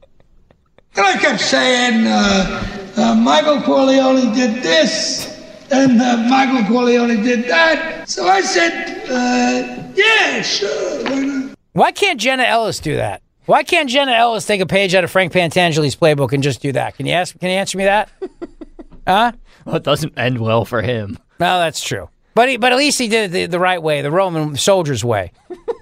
[0.94, 7.44] And I kept saying, uh, uh, Michael Corleone did this, and uh, Michael Corleone did
[7.48, 8.08] that.
[8.08, 11.54] So I said, uh, yeah, sure, why?
[11.72, 13.22] Why can't Jenna Ellis do that?
[13.46, 16.72] Why can't Jenna Ellis take a page out of Frank Pentangeli's playbook and just do
[16.72, 16.96] that?
[16.96, 17.36] Can you ask?
[17.40, 18.10] Can you answer me that?
[19.06, 19.32] huh?
[19.64, 21.18] Well, it doesn't end well for him.
[21.38, 22.08] No, that's true.
[22.34, 25.04] But he, but at least he did it the, the right way, the Roman soldier's
[25.04, 25.32] way.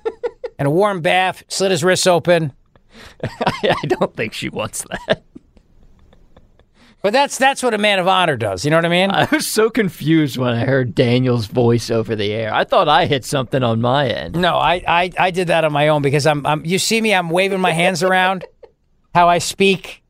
[0.58, 2.52] and a warm bath, slit his wrists open.
[3.24, 5.22] I don't think she wants that.
[7.02, 8.64] But that's that's what a man of honor does.
[8.64, 9.10] You know what I mean?
[9.10, 12.52] I was so confused when I heard Daniel's voice over the air.
[12.52, 14.34] I thought I hit something on my end.
[14.34, 17.14] No, I, I, I did that on my own because I'm, I'm you see me,
[17.14, 18.44] I'm waving my hands around,
[19.14, 20.02] how I speak.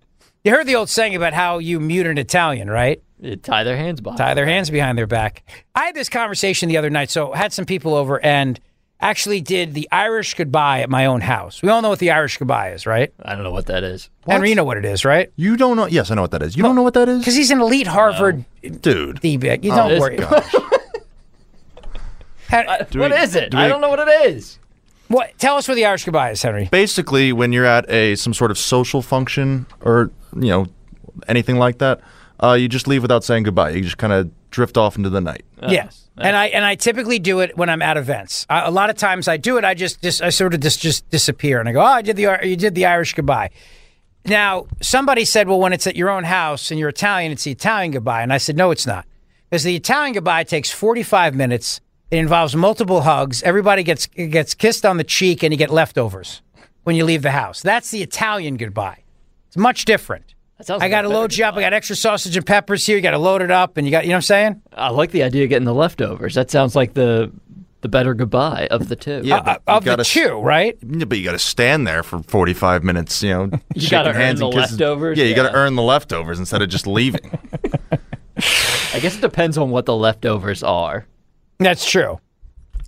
[0.43, 3.01] You heard the old saying about how you mute an Italian, right?
[3.21, 4.19] You tie their hands behind.
[4.19, 5.43] Tie their hands behind their back.
[5.75, 8.59] I had this conversation the other night, so had some people over and
[9.03, 11.63] actually did the Irish goodbye at my own house.
[11.63, 13.13] We all know what the Irish goodbye is, right?
[13.23, 14.09] I don't know what that is.
[14.27, 15.31] Henry, you know what it is, right?
[15.37, 15.87] You don't know?
[15.87, 16.57] Yes, I know what that is.
[16.57, 17.19] You don't know what that is?
[17.21, 18.45] Because he's an elite Harvard
[18.81, 19.21] dude.
[19.21, 19.65] D-bag.
[19.65, 20.17] You Oh, don't this worry.
[22.91, 23.51] Do what we- is it?
[23.53, 24.59] do I don't know what it is.
[25.09, 25.37] What?
[25.39, 26.69] Tell us what the Irish goodbye is, Henry.
[26.71, 30.67] Basically, when you're at a some sort of social function or you know
[31.29, 32.01] anything like that,
[32.43, 33.71] uh, you just leave without saying goodbye.
[33.71, 35.45] You just kind of drift off into the night.
[35.69, 38.47] Yes, and I and I typically do it when I'm at events.
[38.49, 39.65] I, a lot of times I do it.
[39.65, 42.17] I just, just I sort of just just disappear and I go, oh, I did
[42.17, 43.51] the you did the Irish goodbye.
[44.25, 47.53] Now somebody said, well, when it's at your own house and you're Italian, it's the
[47.53, 49.07] Italian goodbye, and I said, no, it's not,
[49.49, 51.81] because the Italian goodbye takes 45 minutes.
[52.11, 53.43] It involves multiple hugs.
[53.43, 56.43] Everybody gets gets kissed on the cheek, and you get leftovers
[56.85, 57.63] when you leave the house.
[57.63, 59.05] That's the Italian goodbye.
[59.49, 60.35] It's much different.
[60.67, 61.55] Sounds I got to a load you up.
[61.57, 62.97] I got extra sausage and peppers here.
[62.97, 64.63] You got to load it up, and you got, you know what I'm saying?
[64.73, 66.35] I like the idea of getting the leftovers.
[66.35, 67.31] That sounds like the
[67.83, 69.23] the better goodbye of the two.
[69.25, 70.77] Yeah, but you of the gotta- two, right?
[70.87, 73.23] Yeah, but you got to stand there for 45 minutes.
[73.23, 73.45] You know,
[73.75, 74.73] You shaking gotta earn hands and the kisses.
[74.79, 77.39] leftovers, Yeah, you got to earn the leftovers instead of just leaving.
[78.37, 81.07] I guess it depends on what the leftovers are.
[81.59, 82.21] That's true.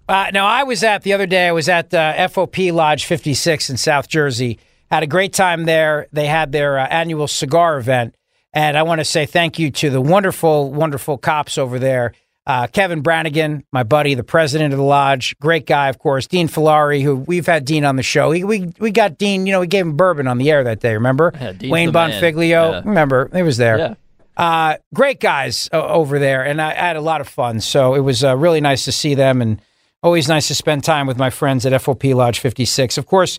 [0.08, 3.70] Uh, now, I was at the other day, I was at uh, FOP Lodge 56
[3.70, 4.58] in South Jersey.
[4.92, 6.06] Had a great time there.
[6.12, 8.14] They had their uh, annual cigar event.
[8.52, 12.12] And I want to say thank you to the wonderful, wonderful cops over there.
[12.46, 16.26] Uh, Kevin Brannigan, my buddy, the president of the lodge, great guy, of course.
[16.26, 18.32] Dean Filari, who we've had Dean on the show.
[18.32, 20.80] He, we we got Dean, you know, we gave him bourbon on the air that
[20.80, 20.92] day.
[20.92, 21.32] Remember?
[21.40, 21.90] Yeah, Wayne.
[21.90, 22.72] Bonfiglio.
[22.72, 22.82] Yeah.
[22.84, 23.30] Remember?
[23.32, 23.78] He was there.
[23.78, 23.94] Yeah.
[24.36, 27.60] Uh, great guys uh, over there, and I, I had a lot of fun.
[27.60, 29.62] So it was uh, really nice to see them, and
[30.02, 32.98] always nice to spend time with my friends at FOP Lodge 56.
[32.98, 33.38] Of course,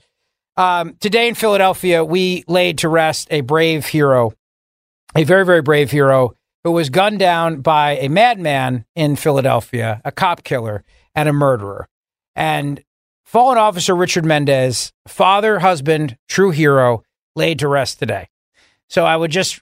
[0.57, 4.33] um, today in Philadelphia, we laid to rest a brave hero,
[5.15, 10.11] a very, very brave hero who was gunned down by a madman in Philadelphia, a
[10.11, 10.83] cop killer,
[11.15, 11.87] and a murderer.
[12.35, 12.83] And
[13.25, 17.03] fallen officer Richard Mendez, father, husband, true hero,
[17.35, 18.29] laid to rest today.
[18.89, 19.61] So I would just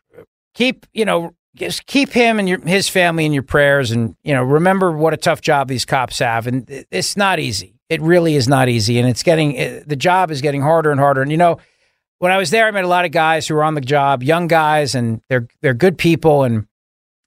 [0.54, 4.34] keep, you know, just keep him and your, his family in your prayers and, you
[4.34, 6.48] know, remember what a tough job these cops have.
[6.48, 7.76] And it's not easy.
[7.92, 9.00] It really is not easy.
[9.00, 11.22] And it's getting, it, the job is getting harder and harder.
[11.22, 11.58] And, you know,
[12.20, 14.24] when I was there, I met a lot of guys who were on the job,
[14.24, 16.68] young guys, and they're, they're good people and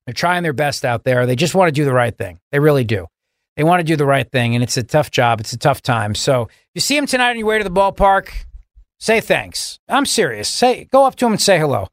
[0.07, 1.27] they're trying their best out there.
[1.27, 2.41] They just want to do the right thing.
[2.51, 3.09] They really do.
[3.59, 4.55] They want to do the right thing.
[4.55, 5.39] And it's a tough job.
[5.39, 6.15] It's a tough time.
[6.15, 8.31] So if you see him tonight on your way to the ballpark,
[8.99, 9.79] say thanks.
[9.87, 10.49] I'm serious.
[10.49, 11.89] Say, go up to him and say hello.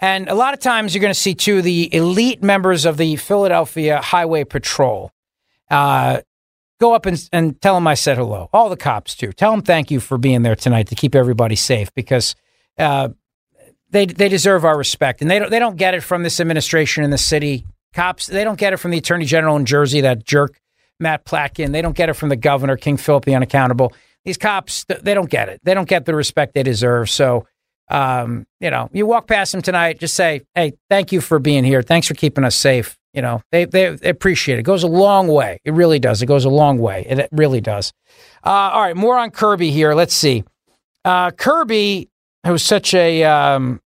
[0.00, 3.14] And a lot of times you're going to see too the elite members of the
[3.14, 5.12] Philadelphia Highway Patrol.
[5.70, 6.22] Uh,
[6.80, 8.48] go up and, and tell them I said hello.
[8.52, 9.32] All the cops too.
[9.32, 12.34] Tell them thank you for being there tonight to keep everybody safe because
[12.78, 13.10] uh,
[13.90, 17.04] they they deserve our respect and they don't they don't get it from this administration
[17.04, 17.66] in the city.
[17.94, 20.60] Cops they don't get it from the Attorney General in Jersey that jerk
[21.00, 21.72] Matt Platkin.
[21.72, 23.92] They don't get it from the governor King Philip the unaccountable.
[24.24, 25.60] These cops they don't get it.
[25.64, 27.10] They don't get the respect they deserve.
[27.10, 27.46] So
[27.90, 31.64] um, you know, you walk past them tonight, just say, "Hey, thank you for being
[31.64, 31.82] here.
[31.82, 34.60] Thanks for keeping us safe." You know, they they, appreciate it.
[34.60, 35.58] It goes a long way.
[35.64, 36.22] It really does.
[36.22, 37.04] It goes a long way.
[37.08, 37.92] It, it really does.
[38.46, 39.92] Uh, all right, more on Kirby here.
[39.92, 40.44] Let's see.
[41.04, 42.10] Uh, Kirby,
[42.46, 43.80] who's such a um,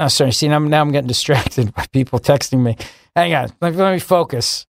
[0.00, 0.32] oh, sorry.
[0.32, 2.76] See, now, I'm- now I'm getting distracted by people texting me.
[3.14, 4.66] Hang on, let, let me focus.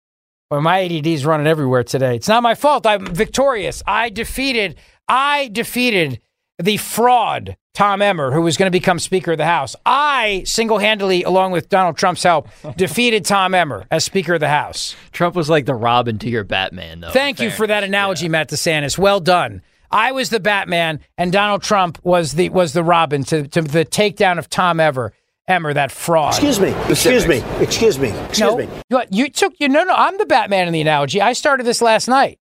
[0.51, 2.17] Well, my ADD is running everywhere today.
[2.17, 2.85] It's not my fault.
[2.85, 3.83] I'm victorious.
[3.87, 4.77] I defeated.
[5.09, 6.21] I defeated
[6.59, 9.77] the fraud Tom Emmer, who was going to become Speaker of the House.
[9.85, 14.49] I single handedly, along with Donald Trump's help, defeated Tom Emmer as Speaker of the
[14.49, 14.97] House.
[15.13, 17.11] Trump was like the Robin to your Batman, though.
[17.11, 18.97] Thank you for that analogy, Matt DeSantis.
[18.97, 19.61] Well done.
[19.91, 23.85] I was the Batman, and Donald Trump was the was the Robin to, to the
[23.85, 25.13] takedown of Tom Ever.
[25.49, 26.35] Emmer, that fraud.
[26.35, 26.71] Excuse me.
[26.89, 27.39] Excuse me.
[27.61, 28.09] Excuse me.
[28.09, 28.69] Excuse no, me.
[28.91, 29.95] You, you took you no no.
[29.95, 31.21] I'm the Batman in the analogy.
[31.21, 32.41] I started this last night.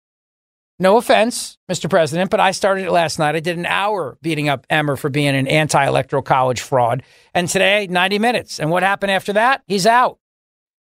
[0.78, 1.88] No offense, Mr.
[1.88, 3.36] President, but I started it last night.
[3.36, 7.86] I did an hour beating up Emmer for being an anti-electoral college fraud, and today
[7.86, 8.58] 90 minutes.
[8.58, 9.62] And what happened after that?
[9.68, 10.18] He's out.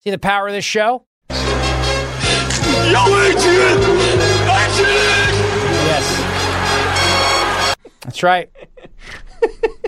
[0.03, 1.07] See the power of this show?
[1.31, 3.79] Yo, Adrian!
[4.49, 5.35] Adrian!
[5.87, 7.77] Yes.
[8.01, 8.51] That's right.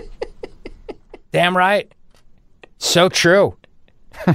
[1.31, 1.91] Damn right.
[2.77, 3.57] So true.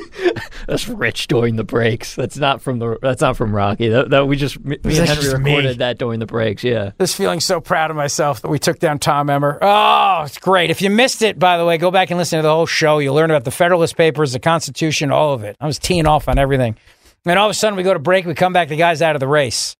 [0.66, 2.14] That's Rich during the breaks.
[2.14, 2.98] That's not from the.
[3.02, 3.88] That's not from Rocky.
[3.88, 5.50] That, that we just me and Henry just me.
[5.50, 6.62] recorded that during the breaks.
[6.62, 6.92] Yeah.
[7.00, 9.58] Just feeling so proud of myself that we took down Tom Emmer.
[9.60, 10.70] Oh, it's great.
[10.70, 12.98] If you missed it, by the way, go back and listen to the whole show.
[12.98, 15.56] You'll learn about the Federalist Papers, the Constitution, all of it.
[15.60, 16.76] I was teeing off on everything.
[17.24, 18.26] And all of a sudden, we go to break.
[18.26, 18.68] We come back.
[18.68, 19.76] The guy's out of the race.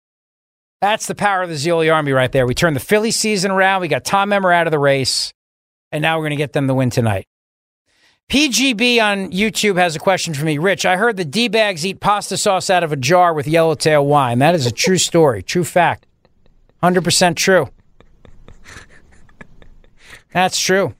[0.80, 2.46] That's the power of the Zeoli Army right there.
[2.46, 3.82] We turned the Philly season around.
[3.82, 5.32] We got Tom Emmer out of the race.
[5.92, 7.26] And now we're going to get them the win tonight.
[8.30, 10.56] PGB on YouTube has a question for me.
[10.58, 14.06] Rich, I heard the D bags eat pasta sauce out of a jar with yellowtail
[14.06, 14.38] wine.
[14.38, 16.06] That is a true story, true fact.
[16.82, 17.68] 100% true.
[20.32, 20.94] That's true.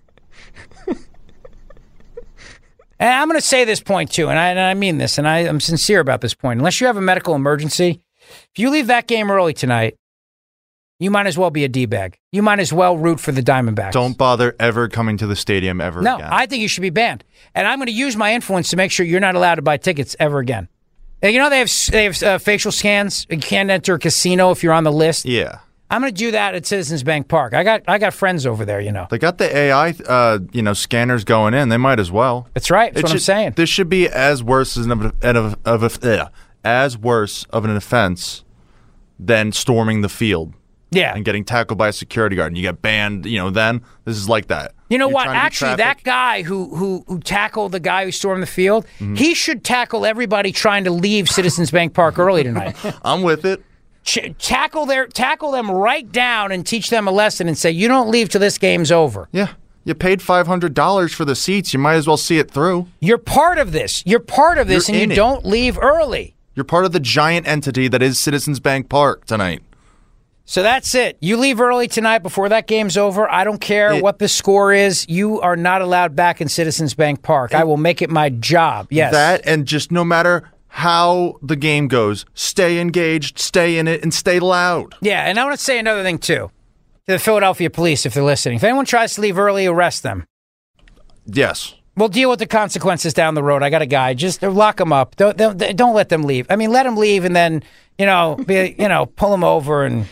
[3.02, 5.26] And I'm going to say this point too, and I, and I mean this, and
[5.26, 6.60] I, I'm sincere about this point.
[6.60, 9.96] Unless you have a medical emergency, if you leave that game early tonight,
[11.02, 12.16] you might as well be a D bag.
[12.32, 13.92] You might as well root for the Diamondbacks.
[13.92, 16.12] Don't bother ever coming to the stadium ever again.
[16.12, 16.28] No, again.
[16.32, 17.24] I think you should be banned,
[17.54, 19.76] and I'm going to use my influence to make sure you're not allowed to buy
[19.76, 20.68] tickets ever again.
[21.22, 23.26] And You know they have they have uh, facial scans.
[23.30, 25.24] You can't enter a casino if you're on the list.
[25.24, 25.60] yeah.
[25.90, 27.52] I'm going to do that at Citizens Bank Park.
[27.52, 28.80] I got I got friends over there.
[28.80, 29.06] You know.
[29.10, 31.68] They got the AI, uh, you know, scanners going in.
[31.68, 32.48] They might as well.
[32.54, 32.94] That's right.
[32.94, 33.52] That's It what I'm saying.
[33.56, 36.30] This should be as worse as an, of, of, of, uh,
[36.64, 38.42] as worse of an offense
[39.18, 40.54] than storming the field.
[40.92, 41.14] Yeah.
[41.14, 43.26] And getting tackled by a security guard and you get banned.
[43.26, 44.74] You know, then this is like that.
[44.88, 45.24] You know You're what?
[45.24, 48.46] trying to beat Actually, that guy who who who tackled the guy who stormed the
[48.46, 49.14] field, Mm-hmm.
[49.14, 52.76] he should tackle everybody trying to leave Citizens Bank Park early tonight.
[53.04, 53.62] I'm with it.
[54.04, 57.88] Ch- tackle their tackle them right down and teach them a lesson and say you
[57.88, 59.28] don't leave till this game's over.
[59.32, 59.48] Yeah.
[59.84, 61.72] You paid five hundred dollars for the seats.
[61.72, 62.86] You might as well see it through.
[63.00, 64.02] You're part of this.
[64.06, 65.16] You're part of this, You're and you it.
[65.16, 66.34] don't leave early.
[66.54, 69.62] You're part of the giant entity that is Citizens Bank Park tonight.
[70.44, 71.16] So that's it.
[71.20, 73.30] You leave early tonight before that game's over.
[73.30, 75.08] I don't care what the score is.
[75.08, 77.54] You are not allowed back in Citizens Bank Park.
[77.54, 78.88] I will make it my job.
[78.90, 79.12] Yes.
[79.12, 84.12] That and just no matter how the game goes, stay engaged, stay in it, and
[84.12, 84.94] stay loud.
[85.00, 86.50] Yeah, and I want to say another thing too.
[87.06, 90.24] To the Philadelphia police, if they're listening, if anyone tries to leave early, arrest them.
[91.26, 91.74] Yes.
[91.96, 93.62] We'll deal with the consequences down the road.
[93.62, 94.14] I got a guy.
[94.14, 95.14] Just uh, lock them up.
[95.16, 96.46] Don't don't, don't let them leave.
[96.48, 97.62] I mean, let them leave and then
[97.98, 100.06] you know be you know pull them over and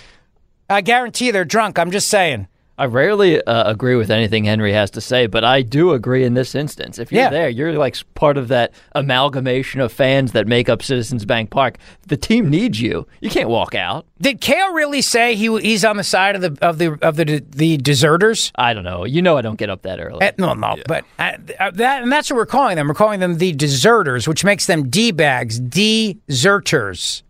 [0.71, 1.79] I guarantee they're drunk.
[1.79, 2.47] I'm just saying.
[2.79, 6.33] I rarely uh, agree with anything Henry has to say, but I do agree in
[6.33, 6.99] this instance.
[6.99, 7.29] If you're Yeah.
[7.29, 11.77] there, you're like part of that amalgamation of fans that make up Citizens Bank Park.
[12.09, 13.07] The team needs you.
[13.21, 14.07] You can't walk out.
[14.19, 17.45] Did Kale really say he he's on the side of the of the of the
[17.51, 18.51] the deserters?
[18.55, 19.05] I don't know.
[19.05, 20.23] You know, I don't get up that early.
[20.23, 22.89] Eh, no, no, but uh, uh, that and that's what we're calling them.
[22.89, 27.25] We're calling them the deserters, which makes them d bags, deserters.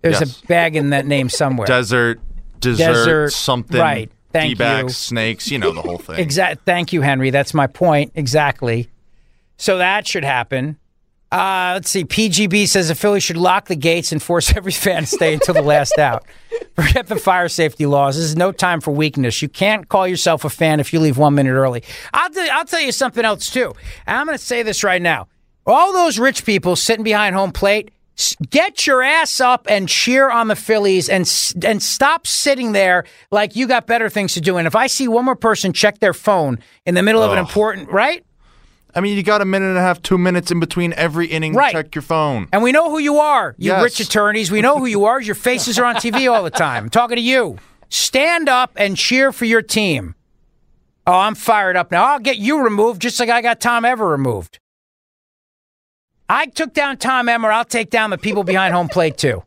[0.00, 0.40] There's Yes.
[0.42, 1.66] a bag in that name somewhere.
[1.66, 2.20] Desert,
[2.62, 3.78] dessert, Desert, something.
[3.80, 4.10] right.
[4.32, 4.88] Thank D-backs, you.
[4.90, 6.18] snakes, you know the whole thing.
[6.18, 6.64] Exact.
[6.64, 7.28] Thank you, Henry.
[7.30, 8.12] That's my point.
[8.14, 8.88] Exactly.
[9.58, 10.78] So that should happen.
[11.30, 12.04] Uh, let's see.
[12.04, 15.54] PGB says the Phillies should lock the gates and force every fan to stay until
[15.54, 16.24] the last out.
[16.76, 18.16] Forget the fire safety laws.
[18.16, 19.40] This is no time for weakness.
[19.42, 21.82] You can't call yourself a fan if you leave one minute early.
[22.12, 23.72] I'll, I'll tell you something else, too.
[24.06, 25.28] And I'm going to say this right now.
[25.66, 27.90] All those rich people sitting behind home plate,
[28.50, 31.22] get your ass up and cheer on the Phillies and
[31.64, 34.56] and stop sitting there like you got better things to do.
[34.58, 37.38] And if I see one more person check their phone in the middle of an
[37.38, 37.46] Ugh.
[37.46, 38.24] important, right?
[38.94, 41.54] I mean, you got a minute and a half, two minutes in between every inning
[41.54, 41.72] Right.
[41.72, 42.48] to check your phone.
[42.52, 43.82] And we know who you are, you Yes.
[43.82, 44.50] rich attorneys.
[44.50, 45.18] We know who you are.
[45.18, 46.84] Your faces are on TV all the time.
[46.84, 47.56] I'm talking to you.
[47.88, 50.14] Stand up and cheer for your team.
[51.06, 52.04] Oh, I'm fired up now.
[52.04, 54.58] I'll get you removed just like I got Tom Ever removed.
[56.32, 57.52] I took down Tom Emmer.
[57.52, 59.42] I'll take down the people behind home plate too.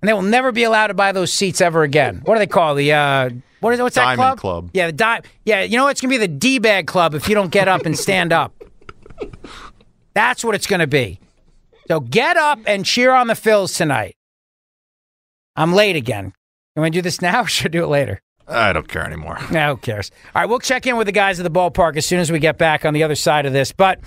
[0.00, 2.20] And they will never be allowed to buy those seats ever again.
[2.24, 4.38] What do they call the uh what is what's that Diamond club?
[4.38, 4.70] Club.
[4.72, 5.90] Yeah, the di- Yeah, you know what?
[5.90, 8.54] it's gonna be the D bag club if you don't get up and stand up.
[10.14, 11.18] That's what it's gonna be.
[11.88, 14.14] So get up and cheer on the Phils tonight.
[15.56, 16.32] I'm late again.
[16.76, 18.20] You want to do this now or should I do it later?
[18.46, 19.38] I don't care anymore.
[19.50, 20.12] No, who cares?
[20.34, 22.38] All right, we'll check in with the guys at the ballpark as soon as we
[22.38, 23.72] get back on the other side of this.
[23.72, 23.98] But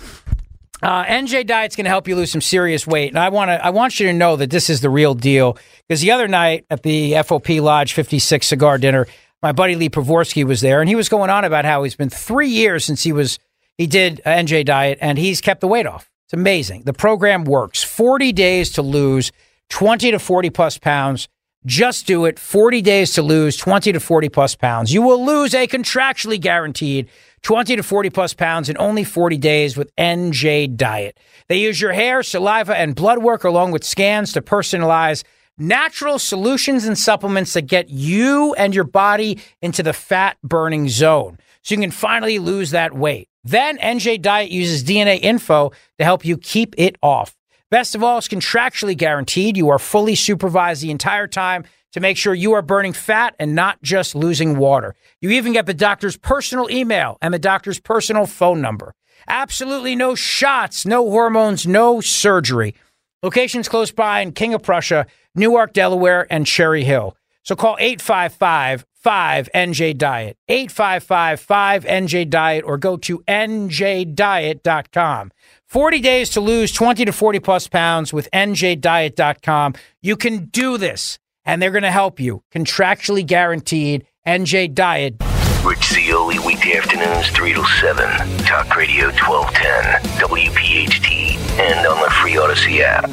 [0.82, 3.64] uh, NJ Diet's going to help you lose some serious weight, and I want to
[3.66, 5.58] I want you to know that this is the real deal.
[5.88, 9.08] Because the other night at the FOP Lodge 56 cigar dinner,
[9.42, 12.10] my buddy Lee Pravorsky was there, and he was going on about how he's been
[12.10, 13.40] three years since he was
[13.78, 16.10] he did NJ Diet, and he's kept the weight off.
[16.26, 16.84] It's amazing.
[16.84, 17.84] The program works.
[17.84, 19.32] 40 days to lose
[19.70, 21.28] 20 to 40 plus pounds.
[21.66, 22.40] Just do it.
[22.40, 24.94] 40 days to lose 20 to 40 plus pounds.
[24.94, 27.10] You will lose a contractually guaranteed
[27.42, 31.20] 20 to 40 plus pounds in only 40 days with NJ Diet.
[31.48, 35.24] They use your hair, saliva, and blood work along with scans to personalize
[35.58, 41.38] natural solutions and supplements that get you and your body into the fat burning zone
[41.62, 43.28] so you can finally lose that weight.
[43.44, 47.36] Then NJ Diet uses DNA info to help you keep it off.
[47.72, 49.56] Best of all, it's contractually guaranteed.
[49.56, 53.56] You are fully supervised the entire time to make sure you are burning fat and
[53.56, 54.96] not just losing water.
[55.22, 58.94] You even get the doctor's personal email and the doctor's personal phone number.
[59.28, 62.76] Absolutely no shots, no hormones, no surgery.
[63.22, 67.16] Locations close by in King of Prussia, Newark, Delaware, and Cherry Hill.
[67.44, 75.32] So call 855 5NJ Diet, 855 5NJ Diet, or go to njdiet.com.
[75.66, 79.76] 40 days to lose 20 to 40 plus pounds with njdiet.com.
[80.02, 81.20] You can do this,
[81.50, 82.43] and they're going to help you.
[82.54, 84.06] Contractually guaranteed.
[84.28, 85.16] NJ Diet.
[85.64, 88.06] Rich Zeoli, weekday afternoons, 3 to 7.
[88.45, 93.10] Talk Radio 1210, WPHT, and on the free Audacy app.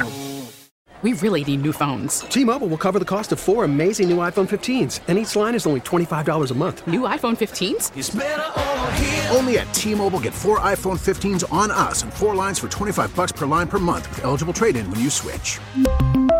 [1.01, 2.21] We really need new phones.
[2.21, 5.65] T-Mobile will cover the cost of four amazing new iPhone 15s, and each line is
[5.65, 6.85] only $25 a month.
[6.85, 9.35] New iPhone 15s?
[9.35, 13.31] Only at T-Mobile get four iPhone 15s on us and four lines for 25 bucks
[13.31, 15.59] per line per month with eligible trade-in when you switch.